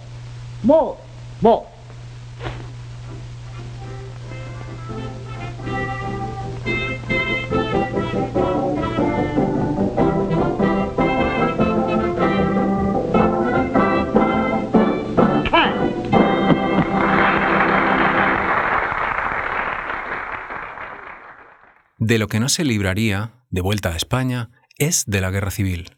De 22.00 22.19
lo 22.19 22.27
que 22.27 22.41
no 22.41 22.49
se 22.49 22.65
libraría, 22.65 23.35
de 23.50 23.61
vuelta 23.61 23.91
a 23.91 23.97
España, 23.97 24.50
es 24.79 25.05
de 25.07 25.21
la 25.21 25.31
guerra 25.31 25.53
civil. 25.53 25.97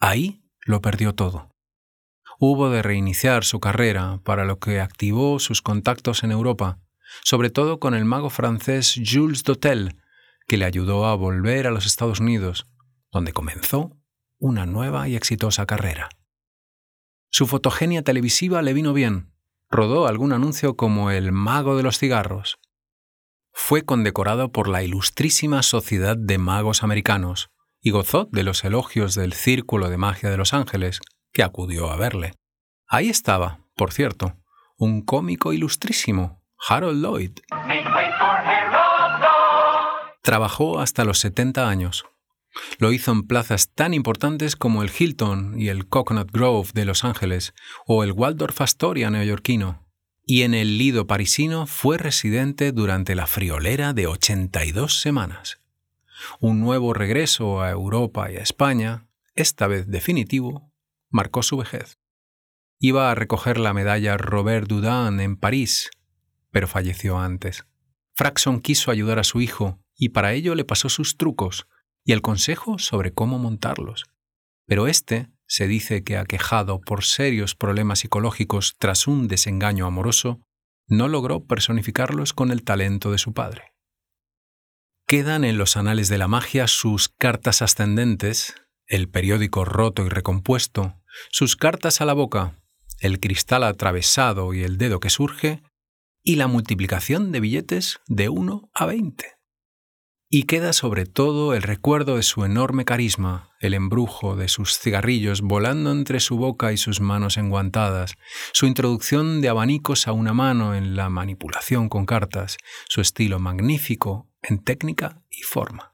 Ahí 0.00 0.40
lo 0.64 0.80
perdió 0.80 1.14
todo. 1.14 1.51
Hubo 2.44 2.70
de 2.70 2.82
reiniciar 2.82 3.44
su 3.44 3.60
carrera, 3.60 4.18
para 4.24 4.44
lo 4.44 4.58
que 4.58 4.80
activó 4.80 5.38
sus 5.38 5.62
contactos 5.62 6.24
en 6.24 6.32
Europa, 6.32 6.80
sobre 7.22 7.50
todo 7.50 7.78
con 7.78 7.94
el 7.94 8.04
mago 8.04 8.30
francés 8.30 9.00
Jules 9.06 9.44
Dotel, 9.44 10.02
que 10.48 10.56
le 10.56 10.64
ayudó 10.64 11.06
a 11.06 11.14
volver 11.14 11.68
a 11.68 11.70
los 11.70 11.86
Estados 11.86 12.18
Unidos, 12.18 12.66
donde 13.12 13.32
comenzó 13.32 13.96
una 14.40 14.66
nueva 14.66 15.08
y 15.08 15.14
exitosa 15.14 15.66
carrera. 15.66 16.08
Su 17.30 17.46
fotogenia 17.46 18.02
televisiva 18.02 18.60
le 18.60 18.72
vino 18.72 18.92
bien. 18.92 19.32
Rodó 19.70 20.08
algún 20.08 20.32
anuncio 20.32 20.74
como 20.76 21.12
El 21.12 21.30
Mago 21.30 21.76
de 21.76 21.84
los 21.84 21.96
Cigarros. 21.96 22.58
Fue 23.52 23.82
condecorado 23.82 24.50
por 24.50 24.66
la 24.66 24.82
Ilustrísima 24.82 25.62
Sociedad 25.62 26.16
de 26.16 26.38
Magos 26.38 26.82
Americanos 26.82 27.50
y 27.80 27.90
gozó 27.90 28.28
de 28.32 28.42
los 28.42 28.64
elogios 28.64 29.14
del 29.14 29.32
Círculo 29.32 29.90
de 29.90 29.96
Magia 29.96 30.28
de 30.28 30.38
Los 30.38 30.52
Ángeles, 30.54 30.98
que 31.32 31.42
acudió 31.42 31.90
a 31.90 31.96
verle. 31.96 32.34
Ahí 32.86 33.08
estaba, 33.08 33.60
por 33.76 33.92
cierto, 33.92 34.36
un 34.76 35.02
cómico 35.02 35.52
ilustrísimo, 35.52 36.42
Harold 36.68 37.02
Lloyd. 37.02 37.38
Trabajó 40.22 40.80
hasta 40.80 41.04
los 41.04 41.18
70 41.18 41.68
años. 41.68 42.04
Lo 42.78 42.92
hizo 42.92 43.12
en 43.12 43.26
plazas 43.26 43.70
tan 43.74 43.94
importantes 43.94 44.56
como 44.56 44.82
el 44.82 44.90
Hilton 44.96 45.58
y 45.58 45.68
el 45.68 45.88
Coconut 45.88 46.30
Grove 46.30 46.70
de 46.74 46.84
Los 46.84 47.04
Ángeles 47.04 47.54
o 47.86 48.04
el 48.04 48.12
Waldorf 48.12 48.60
Astoria 48.60 49.10
neoyorquino. 49.10 49.86
Y 50.24 50.42
en 50.42 50.54
el 50.54 50.78
Lido 50.78 51.06
parisino 51.06 51.66
fue 51.66 51.98
residente 51.98 52.72
durante 52.72 53.14
la 53.14 53.26
friolera 53.26 53.92
de 53.92 54.06
82 54.06 55.00
semanas. 55.00 55.60
Un 56.38 56.60
nuevo 56.60 56.94
regreso 56.94 57.60
a 57.60 57.70
Europa 57.70 58.30
y 58.30 58.36
a 58.36 58.42
España, 58.42 59.06
esta 59.34 59.66
vez 59.66 59.88
definitivo, 59.88 60.71
marcó 61.12 61.42
su 61.42 61.56
vejez. 61.56 61.98
Iba 62.80 63.10
a 63.10 63.14
recoger 63.14 63.58
la 63.58 63.72
medalla 63.72 64.16
Robert 64.16 64.66
Dudin 64.66 65.20
en 65.20 65.36
París, 65.36 65.90
pero 66.50 66.66
falleció 66.66 67.18
antes. 67.18 67.64
Fraxon 68.14 68.60
quiso 68.60 68.90
ayudar 68.90 69.18
a 69.18 69.24
su 69.24 69.40
hijo 69.40 69.80
y 69.96 70.08
para 70.08 70.32
ello 70.32 70.54
le 70.54 70.64
pasó 70.64 70.88
sus 70.88 71.16
trucos 71.16 71.68
y 72.04 72.12
el 72.12 72.22
consejo 72.22 72.78
sobre 72.78 73.14
cómo 73.14 73.38
montarlos. 73.38 74.06
Pero 74.66 74.88
este 74.88 75.30
se 75.46 75.68
dice 75.68 76.02
que 76.02 76.16
aquejado 76.16 76.80
por 76.80 77.04
serios 77.04 77.54
problemas 77.54 78.00
psicológicos 78.00 78.76
tras 78.78 79.06
un 79.06 79.28
desengaño 79.28 79.86
amoroso, 79.86 80.40
no 80.88 81.08
logró 81.08 81.44
personificarlos 81.44 82.32
con 82.32 82.50
el 82.50 82.64
talento 82.64 83.12
de 83.12 83.18
su 83.18 83.32
padre. 83.32 83.74
Quedan 85.06 85.44
en 85.44 85.58
los 85.58 85.76
anales 85.76 86.08
de 86.08 86.18
la 86.18 86.26
magia 86.26 86.66
sus 86.68 87.08
cartas 87.10 87.60
ascendentes, 87.60 88.54
el 88.86 89.08
periódico 89.08 89.64
roto 89.64 90.06
y 90.06 90.08
recompuesto, 90.08 91.01
sus 91.30 91.56
cartas 91.56 92.00
a 92.00 92.04
la 92.04 92.12
boca, 92.12 92.58
el 93.00 93.20
cristal 93.20 93.64
atravesado 93.64 94.54
y 94.54 94.62
el 94.62 94.78
dedo 94.78 95.00
que 95.00 95.10
surge, 95.10 95.62
y 96.22 96.36
la 96.36 96.46
multiplicación 96.46 97.32
de 97.32 97.40
billetes 97.40 97.98
de 98.06 98.28
1 98.28 98.70
a 98.72 98.86
20. 98.86 99.26
y 100.34 100.44
queda 100.44 100.72
sobre 100.72 101.04
todo 101.04 101.52
el 101.52 101.60
recuerdo 101.60 102.16
de 102.16 102.22
su 102.22 102.46
enorme 102.46 102.86
carisma, 102.86 103.50
el 103.60 103.74
embrujo 103.74 104.34
de 104.34 104.48
sus 104.48 104.78
cigarrillos 104.78 105.42
volando 105.42 105.92
entre 105.92 106.20
su 106.20 106.38
boca 106.38 106.72
y 106.72 106.78
sus 106.78 107.02
manos 107.02 107.36
enguantadas, 107.36 108.14
su 108.54 108.64
introducción 108.64 109.42
de 109.42 109.50
abanicos 109.50 110.08
a 110.08 110.12
una 110.12 110.32
mano 110.32 110.74
en 110.74 110.96
la 110.96 111.10
manipulación 111.10 111.90
con 111.90 112.06
cartas, 112.06 112.56
su 112.88 113.02
estilo 113.02 113.40
magnífico 113.40 114.26
en 114.40 114.64
técnica 114.64 115.22
y 115.28 115.42
forma. 115.42 115.92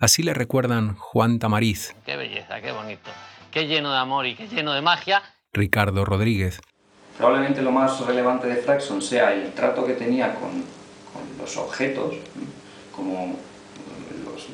Así 0.00 0.24
le 0.24 0.34
recuerdan 0.34 0.96
Juan 0.96 1.38
Tamariz. 1.38 1.94
Qué 2.04 2.16
belleza, 2.16 2.60
qué 2.60 2.72
bonito, 2.72 3.12
qué 3.56 3.66
lleno 3.66 3.90
de 3.90 3.96
amor 3.96 4.26
y 4.26 4.34
qué 4.34 4.48
lleno 4.48 4.74
de 4.74 4.82
magia. 4.82 5.22
Ricardo 5.54 6.04
Rodríguez. 6.04 6.60
Probablemente 7.16 7.62
lo 7.62 7.72
más 7.72 7.98
relevante 8.04 8.48
de 8.48 8.56
Fraxon 8.56 9.00
sea 9.00 9.32
el 9.32 9.50
trato 9.52 9.86
que 9.86 9.94
tenía 9.94 10.34
con, 10.34 10.50
con 10.50 11.38
los 11.40 11.56
objetos, 11.56 12.16
cómo, 12.94 13.34
los, 14.26 14.46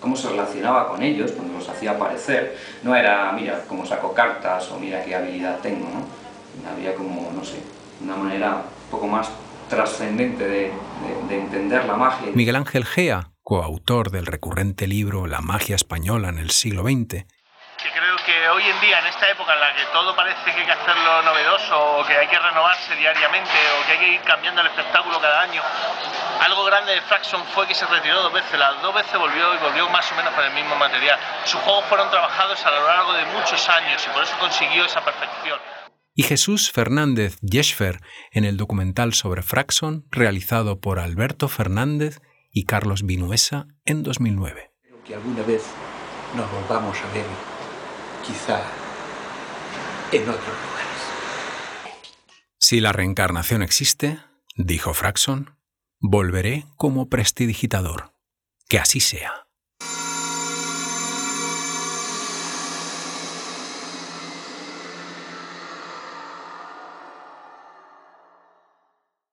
cómo 0.00 0.14
se 0.14 0.28
relacionaba 0.28 0.86
con 0.86 1.02
ellos 1.02 1.32
cuando 1.32 1.54
los 1.54 1.68
hacía 1.68 1.90
aparecer. 1.96 2.56
No 2.84 2.94
era, 2.94 3.32
mira, 3.32 3.64
cómo 3.66 3.84
saco 3.84 4.14
cartas 4.14 4.70
o 4.70 4.78
mira 4.78 5.04
qué 5.04 5.16
habilidad 5.16 5.58
tengo, 5.58 5.88
¿no? 5.88 6.70
Había 6.70 6.94
como, 6.94 7.32
no 7.32 7.44
sé, 7.44 7.56
una 8.04 8.14
manera 8.14 8.62
un 8.84 8.90
poco 8.92 9.08
más 9.08 9.30
trascendente 9.68 10.44
de, 10.44 10.60
de, 10.60 11.28
de 11.28 11.40
entender 11.40 11.86
la 11.86 11.96
magia. 11.96 12.30
Miguel 12.32 12.54
Ángel 12.54 12.84
Gea, 12.84 13.32
coautor 13.42 14.12
del 14.12 14.26
recurrente 14.26 14.86
libro 14.86 15.26
La 15.26 15.40
magia 15.40 15.74
española 15.74 16.28
en 16.28 16.38
el 16.38 16.50
siglo 16.50 16.84
XX, 16.84 17.26
que 17.84 17.90
creo 17.90 18.16
que 18.24 18.48
hoy 18.48 18.64
en 18.64 18.80
día, 18.80 18.98
en 18.98 19.06
esta 19.06 19.28
época 19.28 19.52
en 19.52 19.60
la 19.60 19.74
que 19.74 19.84
todo 19.92 20.16
parece 20.16 20.40
que 20.42 20.60
hay 20.60 20.64
que 20.64 20.72
hacerlo 20.72 21.20
novedoso, 21.20 21.98
o 21.98 22.06
que 22.06 22.16
hay 22.16 22.26
que 22.28 22.38
renovarse 22.38 22.96
diariamente, 22.96 23.52
o 23.76 23.84
que 23.84 23.92
hay 23.92 23.98
que 23.98 24.08
ir 24.08 24.20
cambiando 24.22 24.62
el 24.62 24.68
espectáculo 24.68 25.20
cada 25.20 25.42
año, 25.42 25.60
algo 26.40 26.64
grande 26.64 26.92
de 26.92 27.02
Fraxon 27.02 27.44
fue 27.52 27.66
que 27.66 27.74
se 27.74 27.84
retiró 27.84 28.22
dos 28.22 28.32
veces, 28.32 28.58
las 28.58 28.80
dos 28.80 28.94
veces 28.94 29.12
volvió 29.18 29.54
y 29.54 29.58
volvió 29.58 29.86
más 29.90 30.10
o 30.10 30.14
menos 30.14 30.32
con 30.32 30.44
el 30.44 30.52
mismo 30.54 30.74
material. 30.76 31.18
Sus 31.44 31.60
juegos 31.60 31.84
fueron 31.84 32.10
trabajados 32.10 32.64
a 32.64 32.70
lo 32.70 32.86
largo 32.86 33.12
de 33.12 33.26
muchos 33.26 33.68
años 33.68 34.02
y 34.06 34.10
por 34.14 34.22
eso 34.24 34.34
consiguió 34.40 34.86
esa 34.86 35.04
perfección. 35.04 35.60
Y 36.14 36.22
Jesús 36.22 36.72
Fernández 36.72 37.36
Yeshfer 37.42 38.00
en 38.30 38.46
el 38.46 38.56
documental 38.56 39.12
sobre 39.12 39.42
Fraxon 39.42 40.06
realizado 40.10 40.80
por 40.80 41.00
Alberto 41.00 41.48
Fernández 41.48 42.22
y 42.50 42.64
Carlos 42.64 43.02
Vinuesa 43.04 43.66
en 43.84 44.02
2009. 44.02 44.70
Espero 44.80 45.04
que 45.04 45.14
alguna 45.14 45.42
vez 45.42 45.64
nos 46.34 46.50
volvamos 46.50 46.98
a 46.98 47.14
ver, 47.14 47.26
quizá 48.26 48.62
en 50.12 50.22
otros 50.22 50.46
lugares. 50.46 51.94
Si 52.58 52.80
la 52.80 52.92
reencarnación 52.92 53.62
existe, 53.62 54.18
dijo 54.56 54.94
Fraxon, 54.94 55.58
volveré 56.00 56.64
como 56.76 57.08
prestidigitador. 57.08 58.12
Que 58.68 58.78
así 58.78 59.00
sea. 59.00 59.44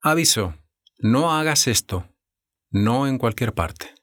Aviso, 0.04 0.56
no 0.98 1.32
hagas 1.32 1.68
esto, 1.68 2.10
no 2.72 3.08
en 3.08 3.18
cualquier 3.18 3.54
parte. 3.54 4.00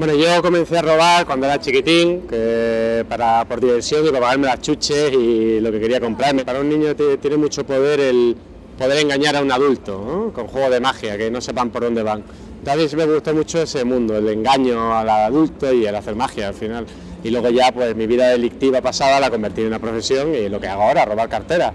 Bueno, 0.00 0.14
yo 0.14 0.40
comencé 0.40 0.78
a 0.78 0.80
robar 0.80 1.26
cuando 1.26 1.44
era 1.44 1.60
chiquitín, 1.60 2.22
que 2.22 3.04
para, 3.06 3.44
por 3.44 3.60
diversión 3.60 4.02
y 4.06 4.08
para 4.08 4.20
pagarme 4.20 4.46
las 4.46 4.62
chuches 4.62 5.12
y 5.12 5.60
lo 5.60 5.70
que 5.70 5.78
quería 5.78 6.00
comprarme. 6.00 6.42
Para 6.42 6.60
un 6.60 6.70
niño 6.70 6.96
tiene 6.96 7.36
mucho 7.36 7.66
poder 7.66 8.00
el 8.00 8.34
poder 8.78 8.96
engañar 9.02 9.36
a 9.36 9.42
un 9.42 9.52
adulto, 9.52 10.02
¿no? 10.02 10.32
con 10.32 10.46
juegos 10.46 10.70
de 10.70 10.80
magia, 10.80 11.18
que 11.18 11.30
no 11.30 11.42
sepan 11.42 11.68
por 11.68 11.82
dónde 11.82 12.02
van. 12.02 12.24
Entonces 12.60 12.94
me 12.94 13.04
gustó 13.04 13.34
mucho 13.34 13.60
ese 13.60 13.84
mundo, 13.84 14.16
el 14.16 14.26
engaño 14.26 14.96
al 14.96 15.10
adulto 15.10 15.70
y 15.70 15.84
el 15.84 15.94
hacer 15.94 16.16
magia 16.16 16.48
al 16.48 16.54
final. 16.54 16.86
Y 17.22 17.28
luego 17.28 17.50
ya 17.50 17.70
pues 17.70 17.94
mi 17.94 18.06
vida 18.06 18.28
delictiva 18.28 18.80
pasada 18.80 19.20
la 19.20 19.28
convertí 19.28 19.60
en 19.60 19.66
una 19.66 19.80
profesión 19.80 20.34
y 20.34 20.48
lo 20.48 20.58
que 20.58 20.68
hago 20.68 20.80
ahora, 20.80 21.04
robar 21.04 21.28
cartera. 21.28 21.74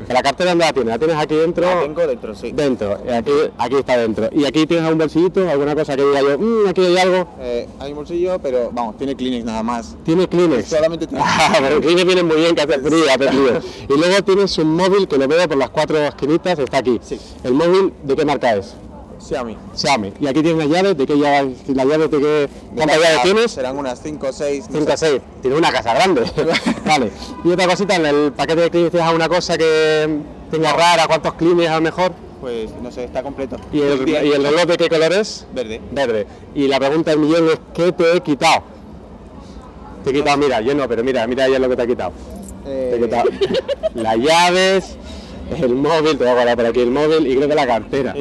¿La 0.08 0.22
cartera 0.22 0.50
dónde 0.50 0.64
la 0.64 0.72
tienes? 0.72 0.92
¿La 0.92 0.98
tienes 0.98 1.16
aquí 1.16 1.34
dentro? 1.34 1.64
La 1.64 1.80
tengo 1.80 2.06
dentro, 2.06 2.34
sí. 2.34 2.52
Dentro, 2.52 2.92
aquí, 3.12 3.32
aquí 3.58 3.76
está 3.76 3.96
dentro. 3.96 4.28
¿Y 4.32 4.44
aquí 4.44 4.66
tienes 4.66 4.84
algún 4.84 4.98
bolsillito? 4.98 5.48
¿Alguna 5.48 5.74
cosa 5.74 5.96
que 5.96 6.04
diga 6.04 6.20
yo, 6.20 6.38
mmm, 6.38 6.68
aquí 6.68 6.84
hay 6.84 6.98
algo? 6.98 7.28
Eh, 7.40 7.68
hay 7.78 7.90
un 7.90 7.96
bolsillo, 7.96 8.38
pero 8.38 8.70
vamos, 8.72 8.96
tiene 8.96 9.14
Kleenex 9.14 9.44
nada 9.44 9.62
más. 9.62 9.96
¿Tiene 10.04 10.28
Kleenex? 10.28 10.68
Solamente 10.68 11.06
tiene 11.08 11.24
Ah, 11.26 11.56
pero 11.60 11.80
Kleenex 11.80 12.06
viene 12.06 12.22
muy 12.22 12.36
bien, 12.36 12.54
que 12.54 12.62
hace 12.62 12.78
frío, 12.78 13.04
hace 13.08 13.28
frío. 13.28 13.60
Y 13.88 13.98
luego 13.98 14.22
tienes 14.24 14.58
un 14.58 14.74
móvil 14.74 15.08
que 15.08 15.18
lo 15.18 15.28
veo 15.28 15.48
por 15.48 15.56
las 15.56 15.70
cuatro 15.70 15.98
esquinitas, 15.98 16.58
está 16.58 16.78
aquí. 16.78 17.00
Sí. 17.02 17.18
¿El 17.42 17.54
móvil 17.54 17.92
de 18.02 18.16
qué 18.16 18.24
marca 18.24 18.54
es? 18.56 18.74
Xiaomi. 19.20 19.56
Xiaomi. 19.74 20.12
¿Y 20.20 20.26
aquí 20.26 20.42
tienes 20.42 20.66
las 20.66 20.68
llaves? 20.68 20.96
¿De 20.96 21.06
qué 21.06 21.18
llaves? 21.18 21.58
¿Las 21.68 21.86
llaves 21.86 22.10
de 22.10 22.18
qué? 22.20 22.48
¿Cuántas 22.74 22.98
llaves 23.00 23.22
tienes? 23.22 23.50
Serán 23.52 23.76
unas 23.78 24.00
5 24.02 24.26
o 24.26 24.32
6. 24.32 24.64
5 24.70 24.92
o 24.92 24.96
6. 24.96 25.20
Tienes 25.42 25.58
una 25.58 25.72
casa 25.72 25.94
grande. 25.94 26.22
vale. 26.86 27.10
Y 27.44 27.50
otra 27.50 27.66
cosita, 27.66 27.96
en 27.96 28.06
el 28.06 28.32
paquete 28.32 28.60
de 28.62 28.70
Kleenex 28.70 28.90
tienes 28.92 29.06
alguna 29.08 29.28
cosa 29.28 29.56
que 29.58 30.18
tenga 30.50 30.72
rara, 30.72 31.06
¿cuántos 31.06 31.34
Kleenex 31.34 31.70
a 31.70 31.74
lo 31.76 31.80
mejor? 31.82 32.12
Pues 32.40 32.70
no 32.82 32.90
sé, 32.92 33.04
está 33.04 33.22
completo. 33.22 33.56
¿Y 33.72 33.80
el, 33.80 34.04
Bien. 34.04 34.26
¿Y 34.26 34.32
el 34.32 34.42
reloj 34.44 34.64
de 34.66 34.76
qué 34.76 34.88
color 34.88 35.12
es? 35.14 35.46
Verde. 35.54 35.80
Verde. 35.92 36.26
Y 36.54 36.68
la 36.68 36.78
pregunta 36.78 37.10
del 37.12 37.20
millón 37.20 37.48
es, 37.48 37.58
¿qué 37.72 37.90
te 37.92 38.16
he 38.16 38.20
quitado? 38.20 38.62
Te 40.04 40.10
he 40.10 40.12
quitado, 40.12 40.36
mira, 40.36 40.60
yo 40.60 40.74
no, 40.74 40.86
pero 40.86 41.02
mira, 41.02 41.26
mira 41.26 41.48
ya 41.48 41.58
lo 41.58 41.68
que 41.70 41.76
te 41.76 41.82
he 41.84 41.86
quitado. 41.86 42.12
Te 42.64 42.70
he 42.70 42.96
Eh, 42.96 43.00
quitado 43.00 43.30
las 43.94 44.16
llaves, 44.18 44.96
el 45.58 45.74
móvil, 45.74 46.18
te 46.18 46.24
voy 46.24 46.28
a 46.28 46.34
guardar 46.34 46.56
por 46.56 46.66
aquí 46.66 46.80
el 46.80 46.90
móvil 46.90 47.26
y 47.26 47.36
creo 47.36 47.48
que 47.48 47.54
la 47.54 47.66
cartera. 47.66 48.14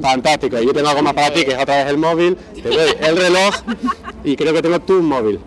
Fantástico, 0.00 0.60
yo 0.60 0.72
tengo 0.72 0.88
algo 0.88 1.02
más 1.02 1.14
para 1.14 1.32
ti, 1.32 1.44
que 1.44 1.52
es 1.52 1.58
otra 1.58 1.84
vez 1.84 1.86
el 1.88 1.98
móvil, 1.98 2.36
te 2.36 2.68
doy 2.68 2.90
el 3.00 3.16
reloj 3.16 3.54
y 4.24 4.36
creo 4.36 4.52
que 4.52 4.62
tengo 4.62 4.80
tu 4.80 5.02
móvil. 5.02 5.40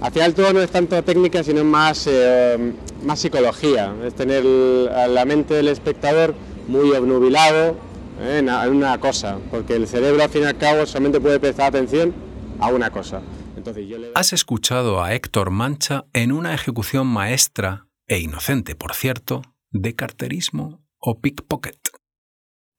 Al 0.00 0.12
final 0.12 0.34
todo 0.34 0.52
no 0.52 0.60
es 0.60 0.70
tanto 0.70 1.02
técnica, 1.02 1.42
sino 1.42 1.64
más, 1.64 2.06
eh, 2.08 2.72
más 3.02 3.18
psicología, 3.18 3.92
es 4.04 4.14
tener 4.14 4.44
a 4.92 5.08
la 5.08 5.24
mente 5.24 5.54
del 5.54 5.68
espectador 5.68 6.34
muy 6.68 6.92
obnubilado 6.92 7.76
eh, 8.20 8.38
en 8.38 8.48
una 8.48 8.98
cosa, 8.98 9.38
porque 9.50 9.74
el 9.74 9.88
cerebro 9.88 10.22
al 10.22 10.30
fin 10.30 10.42
y 10.42 10.46
al 10.46 10.56
cabo 10.56 10.86
solamente 10.86 11.20
puede 11.20 11.40
prestar 11.40 11.68
atención 11.68 12.14
a 12.60 12.68
una 12.68 12.90
cosa. 12.90 13.20
Entonces 13.56 13.88
yo 13.88 13.98
le... 13.98 14.12
Has 14.14 14.32
escuchado 14.32 15.02
a 15.02 15.14
Héctor 15.14 15.50
Mancha 15.50 16.04
en 16.12 16.30
una 16.30 16.54
ejecución 16.54 17.06
maestra, 17.08 17.86
e 18.06 18.20
inocente 18.20 18.76
por 18.76 18.94
cierto, 18.94 19.42
de 19.70 19.94
carterismo 19.94 20.84
o 20.98 21.20
pickpocket. 21.20 21.78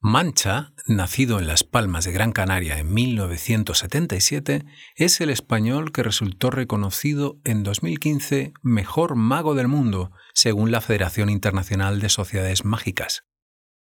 Mancha, 0.02 0.71
nacido 0.88 1.39
en 1.39 1.47
Las 1.47 1.65
Palmas 1.65 2.06
de 2.06 2.13
Gran 2.13 2.32
Canaria 2.32 2.80
en 2.80 2.93
1977, 2.93 4.63
es 4.95 5.19
el 5.19 5.30
español 5.30 5.91
que 5.91 6.04
resultó 6.04 6.52
reconocido 6.52 7.38
en 7.43 7.63
2015 7.63 8.54
mejor 8.62 9.15
mago 9.15 9.56
del 9.56 9.67
mundo, 9.67 10.12
según 10.34 10.71
la 10.71 10.80
Federación 10.80 11.30
Internacional 11.30 11.99
de 11.99 12.08
Sociedades 12.08 12.63
Mágicas. 12.63 13.25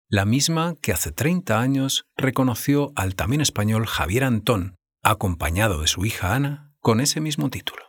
La 0.07 0.25
misma 0.25 0.75
que 0.83 0.91
hace 0.91 1.11
30 1.11 1.59
años 1.59 2.05
reconoció 2.15 2.91
al 2.95 3.15
también 3.15 3.41
español 3.41 3.87
Javier 3.87 4.25
Antón, 4.25 4.75
acompañado 5.01 5.81
de 5.81 5.87
su 5.87 6.05
hija 6.05 6.35
Ana, 6.35 6.75
con 6.79 7.01
ese 7.01 7.21
mismo 7.21 7.49
título. 7.49 7.83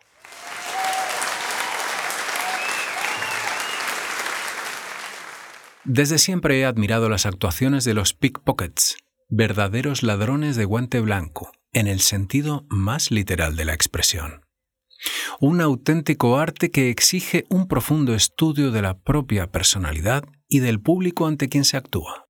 Desde 5.85 6.17
siempre 6.17 6.59
he 6.59 6.65
admirado 6.65 7.11
las 7.11 7.27
actuaciones 7.27 7.85
de 7.85 7.93
los 7.93 8.15
pickpockets, 8.15 8.97
verdaderos 9.29 10.03
ladrones 10.03 10.57
de 10.57 10.65
guante 10.65 11.01
blanco, 11.01 11.53
en 11.75 11.89
el 11.89 12.01
sentido 12.01 12.65
más 12.71 13.11
literal 13.11 13.55
de 13.55 13.67
la 13.67 13.75
expresión. 13.75 14.47
Un 15.41 15.61
auténtico 15.61 16.39
arte 16.39 16.71
que 16.71 16.89
exige 16.89 17.45
un 17.51 17.69
profundo 17.69 18.15
estudio 18.15 18.71
de 18.71 18.81
la 18.81 18.99
propia 18.99 19.51
personalidad 19.51 20.25
y 20.49 20.61
del 20.61 20.81
público 20.81 21.27
ante 21.27 21.51
quien 21.51 21.67
se 21.67 21.77
actúa. 21.77 22.25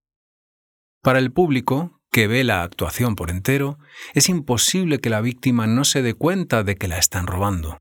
Para 1.01 1.21
el 1.21 1.31
público, 1.31 2.01
que 2.11 2.27
ve 2.27 2.43
la 2.43 2.65
actuación 2.65 3.15
por 3.15 3.31
entero, 3.31 3.79
es 4.15 4.29
imposible 4.29 4.99
que 4.99 5.11
la 5.11 5.21
víctima 5.21 5.69
no 5.69 5.85
se 5.85 6.03
dé 6.03 6.15
cuenta 6.15 6.65
de 6.65 6.75
que 6.75 6.89
la 6.89 6.99
están 6.99 7.29
robando. 7.29 7.79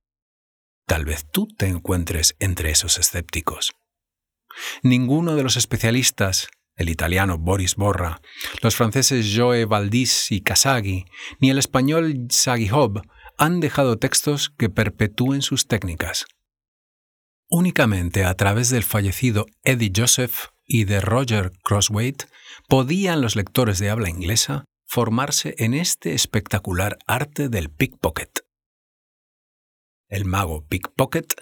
Tal 0.86 1.05
vez 1.05 1.25
tú 1.31 1.47
te 1.47 1.65
encuentres 1.65 2.36
entre 2.39 2.69
esos 2.69 2.99
escépticos. 2.99 3.73
Ninguno 4.82 5.36
de 5.36 5.44
los 5.44 5.58
especialistas, 5.58 6.48
el 6.76 6.89
italiano 6.89 7.38
Boris 7.38 7.76
Borra, 7.76 8.22
los 8.62 8.76
franceses 8.76 9.34
Joe 9.36 9.66
Valdis 9.66 10.32
y 10.32 10.42
Casaghi, 10.42 11.06
ni 11.39 11.50
el 11.50 11.58
español 11.58 12.28
Sagi 12.30 12.70
Hobb 12.70 13.02
han 13.38 13.60
dejado 13.60 13.98
textos 13.98 14.50
que 14.50 14.70
perpetúen 14.70 15.42
sus 15.42 15.68
técnicas. 15.68 16.26
Únicamente 17.50 18.26
a 18.26 18.34
través 18.36 18.70
del 18.70 18.84
fallecido 18.84 19.46
Eddie 19.63 19.92
Joseph 19.96 20.48
y 20.66 20.86
de 20.86 21.02
Roger 21.02 21.52
Crosswaite 21.63 22.26
podían 22.68 23.22
los 23.22 23.36
lectores 23.36 23.80
de 23.80 23.89
habla 23.89 24.10
inglesa 24.10 24.66
formarse 24.86 25.56
en 25.58 25.74
este 25.74 26.13
espectacular 26.13 26.98
arte 27.08 27.50
del 27.50 27.70
pickpocket. 27.70 28.42
El 30.08 30.26
mago 30.26 30.66
pickpocket, 30.68 31.34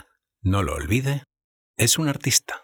no 0.41 0.63
lo 0.63 0.76
olvide, 0.76 1.24
es 1.78 1.97
un 1.97 2.08
artista. 2.08 2.63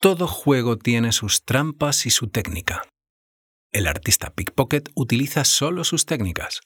Todo 0.00 0.26
juego 0.26 0.78
tiene 0.78 1.12
sus 1.12 1.44
trampas 1.44 2.06
y 2.06 2.10
su 2.10 2.28
técnica. 2.28 2.88
El 3.70 3.86
artista 3.86 4.30
pickpocket 4.30 4.88
utiliza 4.94 5.44
solo 5.44 5.84
sus 5.84 6.06
técnicas. 6.06 6.62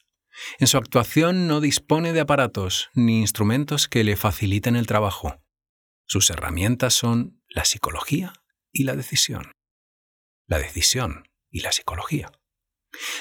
En 0.60 0.68
su 0.68 0.78
actuación 0.78 1.48
no 1.48 1.60
dispone 1.60 2.12
de 2.12 2.20
aparatos 2.20 2.90
ni 2.94 3.18
instrumentos 3.18 3.88
que 3.88 4.04
le 4.04 4.14
faciliten 4.14 4.76
el 4.76 4.86
trabajo. 4.86 5.42
Sus 6.06 6.30
herramientas 6.30 6.94
son 6.94 7.42
la 7.48 7.64
psicología 7.64 8.34
y 8.72 8.84
la 8.84 8.94
decisión. 8.94 9.50
La 10.46 10.60
decisión 10.60 11.28
y 11.50 11.62
la 11.62 11.72
psicología. 11.72 12.30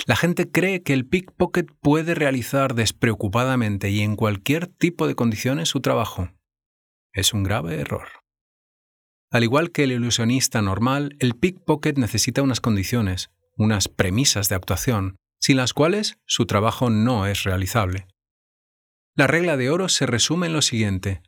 La 0.06 0.15
gente 0.15 0.52
cree 0.52 0.84
que 0.84 0.93
el 0.93 1.08
pickpocket 1.08 1.71
puede 1.82 2.13
realizar 2.13 2.76
despreocupadamente 2.76 3.89
y 3.89 4.02
en 4.02 4.15
cualquier 4.15 4.67
tipo 4.67 5.08
de 5.08 5.15
condiciones 5.15 5.69
su 5.69 5.82
trabajo. 5.82 6.30
Es 7.13 7.34
un 7.34 7.41
grave 7.41 7.82
error. 7.82 8.23
Al 9.34 9.43
igual 9.43 9.72
que 9.72 9.84
el 9.84 9.91
ilusionista 9.91 10.62
normal, 10.62 11.15
el 11.17 11.34
pickpocket 11.34 11.98
necesita 11.98 12.43
unas 12.43 12.62
condiciones, 12.62 13.32
unas 13.58 13.88
premisas 13.88 14.48
de 14.48 14.54
actuación, 14.54 15.15
sin 15.39 15.58
las 15.58 15.74
cuales 15.74 16.19
su 16.28 16.46
trabajo 16.46 16.91
no 16.91 17.26
es 17.26 17.41
realizable. 17.41 18.06
La 19.15 19.26
regla 19.26 19.58
de 19.58 19.72
oro 19.72 19.89
se 19.89 20.06
resume 20.06 20.46
en 20.46 20.54
lo 20.54 20.62
siguiente. 20.62 21.24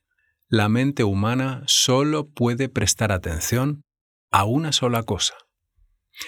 La 0.47 0.69
mente 0.69 1.03
humana 1.03 1.63
solo 1.65 2.29
puede 2.29 2.69
prestar 2.69 3.11
atención 3.11 3.81
a 4.29 4.43
una 4.43 4.71
sola 4.71 5.01
cosa. 5.01 5.33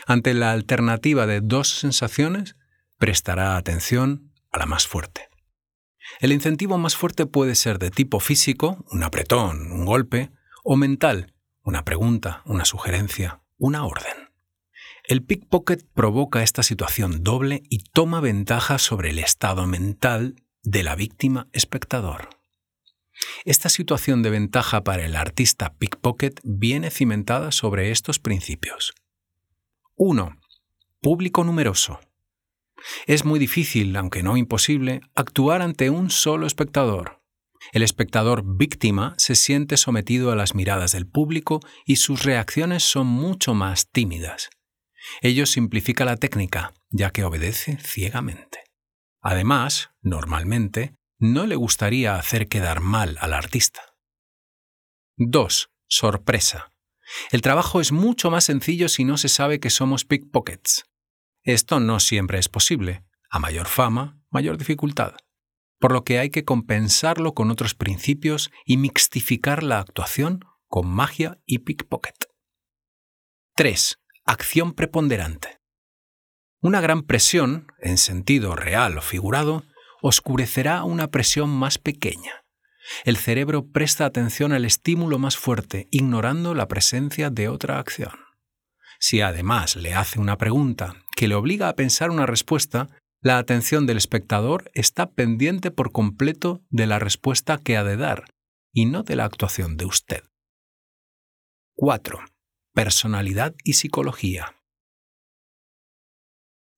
Ante 0.08 0.34
la 0.34 0.54
alternativa 0.54 1.28
de 1.28 1.42
dos 1.42 1.70
sensaciones, 1.70 2.56
prestará 2.98 3.56
atención 3.56 4.34
a 4.52 4.58
la 4.58 4.66
más 4.66 4.88
fuerte. 4.88 5.30
El 6.22 6.32
incentivo 6.32 6.80
más 6.80 6.96
fuerte 6.96 7.28
puede 7.28 7.54
ser 7.54 7.78
de 7.78 7.92
tipo 7.92 8.20
físico, 8.20 8.84
un 8.90 9.04
apretón, 9.04 9.72
un 9.72 9.86
golpe, 9.86 10.32
o 10.64 10.76
mental, 10.76 11.36
una 11.68 11.84
pregunta, 11.84 12.44
una 12.46 12.64
sugerencia, 12.64 13.42
una 13.58 13.86
orden. 13.86 14.30
El 15.04 15.22
pickpocket 15.22 15.86
provoca 15.94 16.42
esta 16.42 16.64
situación 16.64 17.26
doble 17.26 17.62
y 17.70 17.80
toma 17.80 18.22
ventaja 18.22 18.78
sobre 18.78 19.10
el 19.10 19.20
estado 19.20 19.68
mental 19.68 20.42
de 20.64 20.84
la 20.84 20.96
víctima 20.96 21.50
espectador. 21.52 22.30
Esta 23.44 23.68
situación 23.68 24.24
de 24.24 24.30
ventaja 24.30 24.86
para 24.86 25.04
el 25.04 25.18
artista 25.18 25.74
pickpocket 25.74 26.40
viene 26.46 26.90
cimentada 26.90 27.52
sobre 27.52 27.92
estos 27.92 28.18
principios. 28.18 28.94
1. 29.96 30.40
Público 31.02 31.44
numeroso. 31.44 32.00
Es 33.08 33.26
muy 33.26 33.40
difícil, 33.40 33.94
aunque 33.98 34.24
no 34.24 34.38
imposible, 34.38 35.02
actuar 35.16 35.62
ante 35.62 35.90
un 35.90 36.12
solo 36.12 36.48
espectador. 36.48 37.17
El 37.72 37.84
espectador 37.84 38.44
víctima 38.46 39.14
se 39.18 39.36
siente 39.36 39.78
sometido 39.78 40.32
a 40.32 40.36
las 40.36 40.56
miradas 40.56 40.92
del 40.92 41.08
público 41.08 41.60
y 41.86 41.98
sus 41.98 42.24
reacciones 42.24 42.84
son 42.84 43.08
mucho 43.08 43.54
más 43.54 43.90
tímidas. 43.92 44.50
Ello 45.22 45.46
simplifica 45.46 46.06
la 46.06 46.18
técnica, 46.18 46.74
ya 46.90 47.12
que 47.12 47.24
obedece 47.24 47.78
ciegamente. 47.78 48.64
Además, 49.22 49.90
normalmente, 50.02 50.96
no 51.20 51.46
le 51.46 51.56
gustaría 51.56 52.16
hacer 52.16 52.48
quedar 52.48 52.82
mal 52.82 53.18
al 53.20 53.34
artista. 53.34 53.82
2. 55.18 55.70
Sorpresa. 55.88 56.74
El 57.32 57.42
trabajo 57.42 57.82
es 57.82 57.92
mucho 57.92 58.30
más 58.30 58.44
sencillo 58.44 58.90
si 58.90 59.04
no 59.04 59.18
se 59.18 59.30
sabe 59.30 59.60
que 59.60 59.70
somos 59.70 60.06
pickpockets. 60.06 60.84
Esto 61.44 61.80
no 61.80 62.00
siempre 62.00 62.40
es 62.40 62.50
posible. 62.50 63.04
A 63.30 63.40
mayor 63.40 63.68
fama, 63.68 64.22
mayor 64.30 64.58
dificultad. 64.58 65.16
Por 65.80 65.92
lo 65.92 66.04
que 66.04 66.20
hay 66.20 66.30
que 66.30 66.44
compensarlo 66.44 67.34
con 67.34 67.52
otros 67.52 67.76
principios 67.76 68.52
y 68.66 68.78
mixtificar 68.78 69.64
la 69.64 69.80
actuación 69.80 70.40
con 70.68 70.88
magia 70.88 71.40
y 71.46 71.60
pickpocket. 71.60 72.16
3. 73.56 74.00
Acción 74.26 74.74
preponderante. 74.74 75.60
Una 76.60 76.82
gran 76.82 77.04
presión, 77.04 77.68
en 77.80 77.98
sentido 77.98 78.56
real 78.56 78.98
o 78.98 79.02
figurado, 79.02 79.64
oscurecerá 80.02 80.84
una 80.84 81.10
presión 81.10 81.50
más 81.50 81.78
pequeña 81.78 82.44
el 83.06 83.18
cerebro 83.18 83.68
presta 83.68 84.06
atención 84.06 84.52
al 84.52 84.66
estímulo 84.66 85.20
más 85.20 85.38
fuerte, 85.38 85.88
ignorando 85.92 86.54
la 86.54 86.68
presencia 86.68 87.30
de 87.30 87.50
otra 87.50 87.80
acción. 87.80 88.12
Si 89.00 89.22
además 89.22 89.76
le 89.76 89.94
hace 89.94 90.20
una 90.20 90.38
pregunta 90.38 90.96
que 91.16 91.28
le 91.28 91.36
obliga 91.36 91.70
a 91.70 91.76
pensar 91.76 92.10
una 92.10 92.26
respuesta, 92.26 92.90
la 93.22 93.38
atención 93.38 93.86
del 93.86 93.98
espectador 93.98 94.70
está 94.74 95.12
pendiente 95.12 95.72
por 95.72 95.92
completo 95.92 96.64
de 96.70 96.88
la 96.88 97.00
respuesta 97.00 97.58
que 97.58 97.78
ha 97.78 97.84
de 97.84 97.98
dar, 97.98 98.34
y 98.74 98.86
no 98.86 99.04
de 99.04 99.16
la 99.16 99.26
actuación 99.26 99.78
de 99.78 99.86
usted. 99.86 100.24
4. 101.76 102.20
Personalidad 102.74 103.56
y 103.64 103.74
psicología. 103.74 104.56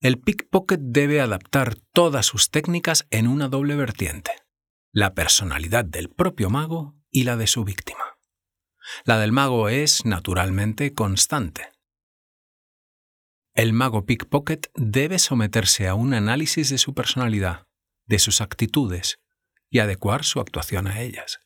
El 0.02 0.18
pickpocket 0.20 0.80
debe 0.82 1.20
adaptar 1.20 1.76
todas 1.94 2.26
sus 2.26 2.50
técnicas 2.50 3.06
en 3.10 3.28
una 3.28 3.50
doble 3.50 3.76
vertiente 3.76 4.32
la 4.92 5.14
personalidad 5.14 5.86
del 5.86 6.10
propio 6.10 6.50
mago 6.50 6.96
y 7.12 7.24
la 7.24 7.38
de 7.38 7.48
su 7.48 7.64
víctima. 7.64 8.18
La 9.06 9.20
del 9.20 9.32
mago 9.32 9.70
es, 9.70 10.06
naturalmente, 10.06 10.94
constante. 10.94 11.72
El 13.60 13.74
mago 13.74 14.06
pickpocket 14.06 14.72
debe 14.74 15.20
someterse 15.20 15.90
a 15.90 15.94
un 15.94 16.14
análisis 16.14 16.70
de 16.70 16.78
su 16.78 16.94
personalidad, 16.94 17.68
de 18.06 18.18
sus 18.18 18.40
actitudes, 18.40 19.20
y 19.70 19.80
adecuar 19.80 20.24
su 20.24 20.40
actuación 20.40 20.88
a 20.88 21.02
ellas. 21.02 21.40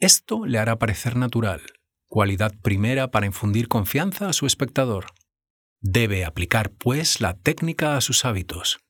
Esto 0.00 0.46
le 0.46 0.58
hará 0.58 0.80
parecer 0.80 1.14
natural, 1.14 1.62
cualidad 2.08 2.52
primera 2.60 3.12
para 3.12 3.26
infundir 3.26 3.68
confianza 3.68 4.28
a 4.28 4.32
su 4.32 4.46
espectador. 4.46 5.12
Debe 5.80 6.24
aplicar, 6.24 6.72
pues, 6.72 7.20
la 7.20 7.34
técnica 7.34 7.96
a 7.96 8.00
sus 8.00 8.24
hábitos, 8.24 8.80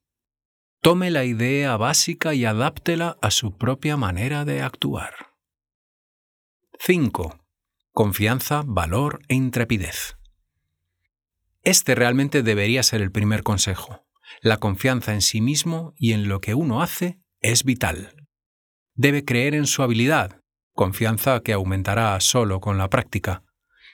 Tome 0.81 1.11
la 1.11 1.27
idea 1.27 1.77
básica 1.77 2.33
y 2.33 2.47
adáptela 2.47 3.19
a 3.21 3.31
su 3.31 3.59
propia 3.59 3.99
manera 3.99 4.47
de 4.47 4.63
actuar. 4.63 5.35
5. 6.79 7.39
Confianza, 7.93 8.63
valor 8.65 9.21
e 9.29 9.35
intrepidez. 9.35 10.17
Este 11.63 11.95
realmente 11.95 12.43
debería 12.43 12.83
ser 12.83 13.03
el 13.03 13.13
primer 13.13 13.45
consejo. 13.45 14.05
La 14.41 14.57
confianza 14.57 15.13
en 15.13 15.23
sí 15.23 15.41
mismo 15.41 15.95
y 15.97 16.13
en 16.13 16.29
lo 16.29 16.41
que 16.41 16.55
uno 16.55 16.83
hace 16.83 17.21
es 17.41 17.63
vital. 17.63 18.17
Debe 18.95 19.25
creer 19.25 19.55
en 19.55 19.67
su 19.67 19.83
habilidad, 19.83 20.41
confianza 20.75 21.41
que 21.43 21.53
aumentará 21.53 22.19
solo 22.21 22.61
con 22.61 22.79
la 22.79 22.91
práctica. 22.91 23.45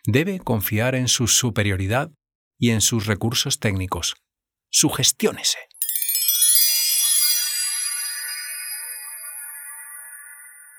Debe 0.07 0.39
confiar 0.39 0.95
en 0.95 1.09
su 1.09 1.29
superioridad 1.29 2.11
y 2.59 2.71
en 2.71 2.81
sus 2.81 3.07
recursos 3.07 3.61
técnicos. 3.61 4.17
Sugestiónese. 4.71 5.59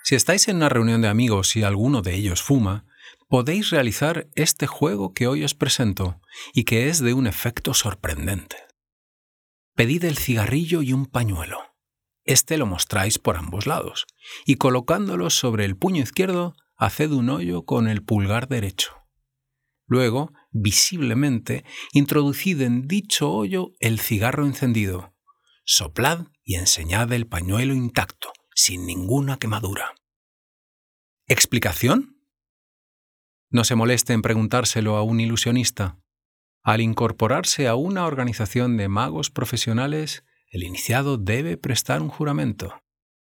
Si 0.03 0.15
estáis 0.15 0.47
en 0.47 0.55
una 0.55 0.69
reunión 0.69 1.01
de 1.03 1.07
amigos 1.07 1.55
y 1.55 1.61
alguno 1.61 2.01
de 2.01 2.15
ellos 2.15 2.41
fuma, 2.41 2.85
podéis 3.29 3.69
realizar 3.69 4.27
este 4.33 4.65
juego 4.65 5.13
que 5.13 5.27
hoy 5.27 5.43
os 5.43 5.53
presento 5.53 6.19
y 6.51 6.63
que 6.63 6.89
es 6.89 6.99
de 6.99 7.13
un 7.13 7.27
efecto 7.27 7.73
sorprendente. 7.75 8.57
Pedid 9.75 10.03
el 10.03 10.17
cigarrillo 10.17 10.81
y 10.81 10.93
un 10.93 11.05
pañuelo. 11.05 11.59
Este 12.25 12.57
lo 12.57 12.65
mostráis 12.65 13.19
por 13.19 13.37
ambos 13.37 13.67
lados 13.67 14.07
y 14.45 14.55
colocándolo 14.55 15.29
sobre 15.29 15.65
el 15.65 15.77
puño 15.77 16.01
izquierdo, 16.01 16.55
haced 16.75 17.11
un 17.11 17.29
hoyo 17.29 17.65
con 17.65 17.87
el 17.87 18.03
pulgar 18.03 18.47
derecho. 18.47 18.95
Luego, 19.85 20.33
visiblemente, 20.51 21.65
introducid 21.93 22.61
en 22.61 22.87
dicho 22.87 23.31
hoyo 23.31 23.73
el 23.79 23.99
cigarro 23.99 24.45
encendido. 24.45 25.15
Soplad 25.65 26.27
y 26.43 26.55
enseñad 26.55 27.11
el 27.13 27.27
pañuelo 27.27 27.73
intacto, 27.73 28.33
sin 28.55 28.85
ninguna 28.85 29.37
quemadura. 29.37 29.93
¿Explicación? 31.27 32.18
No 33.51 33.63
se 33.63 33.73
moleste 33.73 34.13
en 34.13 34.21
preguntárselo 34.21 34.95
a 34.95 35.01
un 35.01 35.19
ilusionista. 35.19 35.97
Al 36.63 36.81
incorporarse 36.81 37.67
a 37.67 37.73
una 37.73 38.05
organización 38.05 38.77
de 38.77 38.89
magos 38.89 39.31
profesionales, 39.31 40.23
el 40.51 40.63
iniciado 40.63 41.17
debe 41.17 41.57
prestar 41.57 42.03
un 42.03 42.09
juramento. 42.09 42.79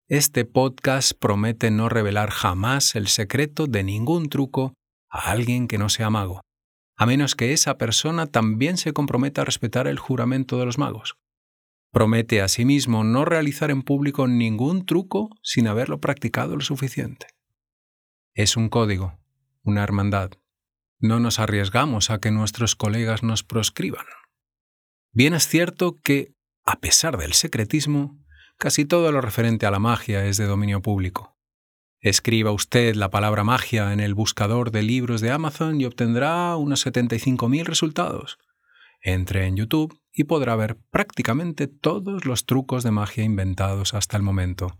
Este 0.09 0.44
podcast 0.44 1.12
promete 1.18 1.70
no 1.70 1.88
revelar 1.88 2.29
jamás 2.29 2.94
el 2.94 3.09
secreto 3.09 3.66
de 3.66 3.85
ningún 3.85 4.29
truco 4.29 4.75
a 5.09 5.31
alguien 5.31 5.66
que 5.66 5.79
no 5.79 5.88
sea 5.88 6.11
mago, 6.11 6.42
a 6.94 7.07
menos 7.07 7.35
que 7.35 7.55
esa 7.55 7.79
persona 7.79 8.27
también 8.27 8.77
se 8.77 8.92
comprometa 8.92 9.40
a 9.40 9.44
respetar 9.46 9.87
el 9.87 9.98
juramento 9.98 10.59
de 10.59 10.66
los 10.66 10.77
magos. 10.77 11.16
Promete 11.90 12.42
asimismo 12.42 13.03
no 13.03 13.25
realizar 13.25 13.70
en 13.70 13.83
público 13.83 14.27
ningún 14.29 14.85
truco 14.85 15.31
sin 15.42 15.68
haberlo 15.68 16.01
practicado 16.01 16.55
lo 16.55 16.62
suficiente. 16.62 17.29
Es 18.35 18.59
un 18.59 18.68
código, 18.68 19.22
una 19.62 19.83
hermandad. 19.83 20.33
No 20.98 21.20
nos 21.20 21.38
arriesgamos 21.38 22.11
a 22.11 22.18
que 22.18 22.31
nuestros 22.31 22.77
colegas 22.77 23.22
nos 23.22 23.42
proscriban. 23.42 24.07
Bien 25.12 25.35
es 25.35 25.46
cierto 25.46 26.01
que, 26.03 26.35
a 26.64 26.81
pesar 26.81 27.18
del 27.18 27.33
secretismo, 27.33 28.18
casi 28.59 28.85
todo 28.85 29.11
lo 29.12 29.20
referente 29.20 29.66
a 29.66 29.70
la 29.70 29.79
magia 29.79 30.25
es 30.25 30.37
de 30.37 30.46
dominio 30.46 30.81
público. 30.81 31.37
Escriba 32.01 32.51
usted 32.51 32.96
la 32.96 33.11
palabra 33.11 33.44
magia 33.44 33.92
en 33.92 34.01
el 34.01 34.14
buscador 34.14 34.72
de 34.72 34.83
libros 34.83 35.20
de 35.20 35.31
Amazon 35.31 35.81
y 35.81 35.85
obtendrá 35.85 36.57
unos 36.57 36.85
75.000 36.85 37.64
resultados. 37.64 38.38
Entre 39.03 39.46
en 39.46 39.57
YouTube 39.57 40.01
y 40.12 40.25
podrá 40.25 40.57
ver 40.57 40.79
prácticamente 40.90 41.66
todos 41.66 42.25
los 42.25 42.44
trucos 42.46 42.83
de 42.83 42.90
magia 42.90 43.25
inventados 43.25 43.94
hasta 43.94 44.16
el 44.16 44.22
momento. 44.22 44.79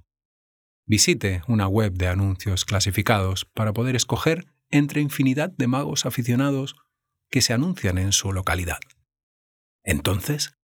Visite 0.85 1.43
una 1.47 1.69
web 1.69 1.93
de 1.93 2.09
anuncios 2.09 2.65
clasificados 2.65 3.45
para 3.45 3.73
poder 3.73 3.95
escoger 3.97 4.47
entre 4.73 5.01
infinidad 5.01 5.51
de 5.51 5.69
magos 5.69 6.07
aficionados 6.07 6.75
que 7.31 7.41
se 7.41 7.53
anuncian 7.53 7.99
en 7.99 8.13
su 8.13 8.33
localidad. 8.33 8.81
Entonces, 9.85 10.59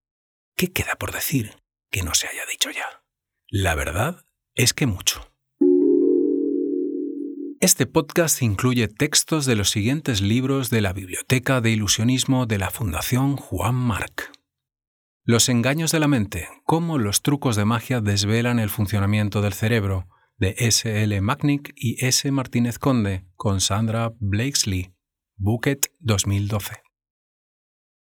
¿qué 0.56 0.72
queda 0.72 0.96
por 0.96 1.12
decir 1.12 1.62
que 1.90 2.02
no 2.02 2.14
se 2.14 2.26
haya 2.26 2.44
dicho 2.50 2.70
ya? 2.70 3.04
La 3.48 3.74
verdad 3.74 4.24
es 4.54 4.74
que 4.74 4.86
mucho. 4.86 5.32
Este 7.60 7.86
podcast 7.86 8.40
incluye 8.42 8.86
textos 8.86 9.44
de 9.44 9.56
los 9.56 9.70
siguientes 9.70 10.20
libros 10.20 10.70
de 10.70 10.80
la 10.80 10.92
Biblioteca 10.92 11.60
de 11.60 11.70
Ilusionismo 11.70 12.46
de 12.46 12.58
la 12.58 12.70
Fundación 12.70 13.36
Juan 13.36 13.74
Marc. 13.74 14.30
Los 15.24 15.48
engaños 15.48 15.90
de 15.90 16.00
la 16.00 16.08
mente, 16.08 16.48
cómo 16.64 16.98
los 16.98 17.22
trucos 17.22 17.56
de 17.56 17.64
magia 17.64 18.00
desvelan 18.00 18.58
el 18.60 18.70
funcionamiento 18.70 19.42
del 19.42 19.54
cerebro, 19.54 20.08
de 20.38 20.54
S. 20.58 21.02
L. 21.02 21.20
Magnick 21.20 21.72
y 21.76 22.04
S. 22.04 22.30
Martínez 22.30 22.78
Conde, 22.78 23.26
con 23.34 23.60
Sandra 23.60 24.12
Blakesley, 24.20 24.94
Bucket 25.36 25.92
2012. 25.98 26.82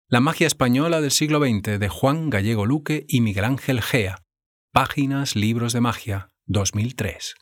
La 0.08 0.20
magia 0.20 0.46
española 0.46 1.00
del 1.00 1.10
siglo 1.10 1.40
XX 1.40 1.78
de 1.78 1.88
Juan 1.88 2.30
Gallego 2.30 2.64
Luque 2.64 3.04
y 3.08 3.20
Miguel 3.20 3.44
Ángel 3.44 3.82
Gea, 3.82 4.24
Páginas 4.72 5.34
Libros 5.34 5.72
de 5.72 5.80
Magia, 5.80 6.28
2003. 6.46 7.34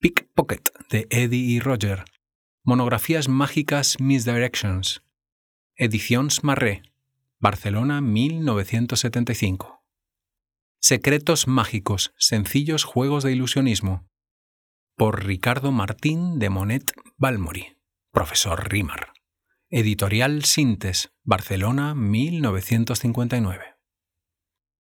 Pickpocket 0.00 0.70
de 0.90 1.06
Eddie 1.10 1.38
y 1.38 1.60
Roger. 1.60 2.04
Monografías 2.64 3.28
mágicas 3.28 4.00
Misdirections. 4.00 5.02
Ediciones 5.76 6.42
Marré. 6.42 6.82
Barcelona 7.38 8.00
1975. 8.00 9.83
Secretos 10.86 11.48
mágicos, 11.48 12.12
sencillos 12.18 12.84
juegos 12.84 13.24
de 13.24 13.32
ilusionismo. 13.32 14.06
Por 14.98 15.24
Ricardo 15.24 15.72
Martín 15.72 16.38
de 16.38 16.50
Monet 16.50 16.92
Balmori, 17.16 17.78
profesor 18.12 18.70
Rimar. 18.70 19.14
Editorial 19.70 20.44
Sintes, 20.44 21.10
Barcelona 21.22 21.94
1959. 21.94 23.64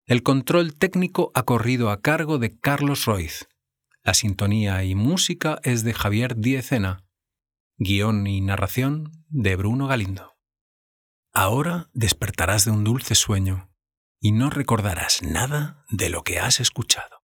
El 0.05 0.23
control 0.23 0.73
técnico 0.73 1.33
ha 1.35 1.43
corrido 1.43 1.89
a 1.89 1.99
cargo 1.99 2.37
de 2.37 2.57
Carlos 2.57 3.03
Roiz. 3.03 3.49
La 4.01 4.13
sintonía 4.13 4.81
y 4.85 4.95
música 4.95 5.59
es 5.63 5.83
de 5.83 5.93
Javier 5.93 6.37
Diezena. 6.37 7.03
Guión 7.75 8.25
y 8.25 8.39
narración 8.39 9.25
de 9.27 9.57
Bruno 9.57 9.87
Galindo. 9.87 10.37
Ahora 11.33 11.89
despertarás 11.91 12.63
de 12.63 12.71
un 12.71 12.85
dulce 12.85 13.15
sueño 13.15 13.68
y 14.21 14.31
no 14.31 14.49
recordarás 14.49 15.21
nada 15.21 15.83
de 15.89 16.09
lo 16.09 16.23
que 16.23 16.39
has 16.39 16.59
escuchado. 16.59 17.17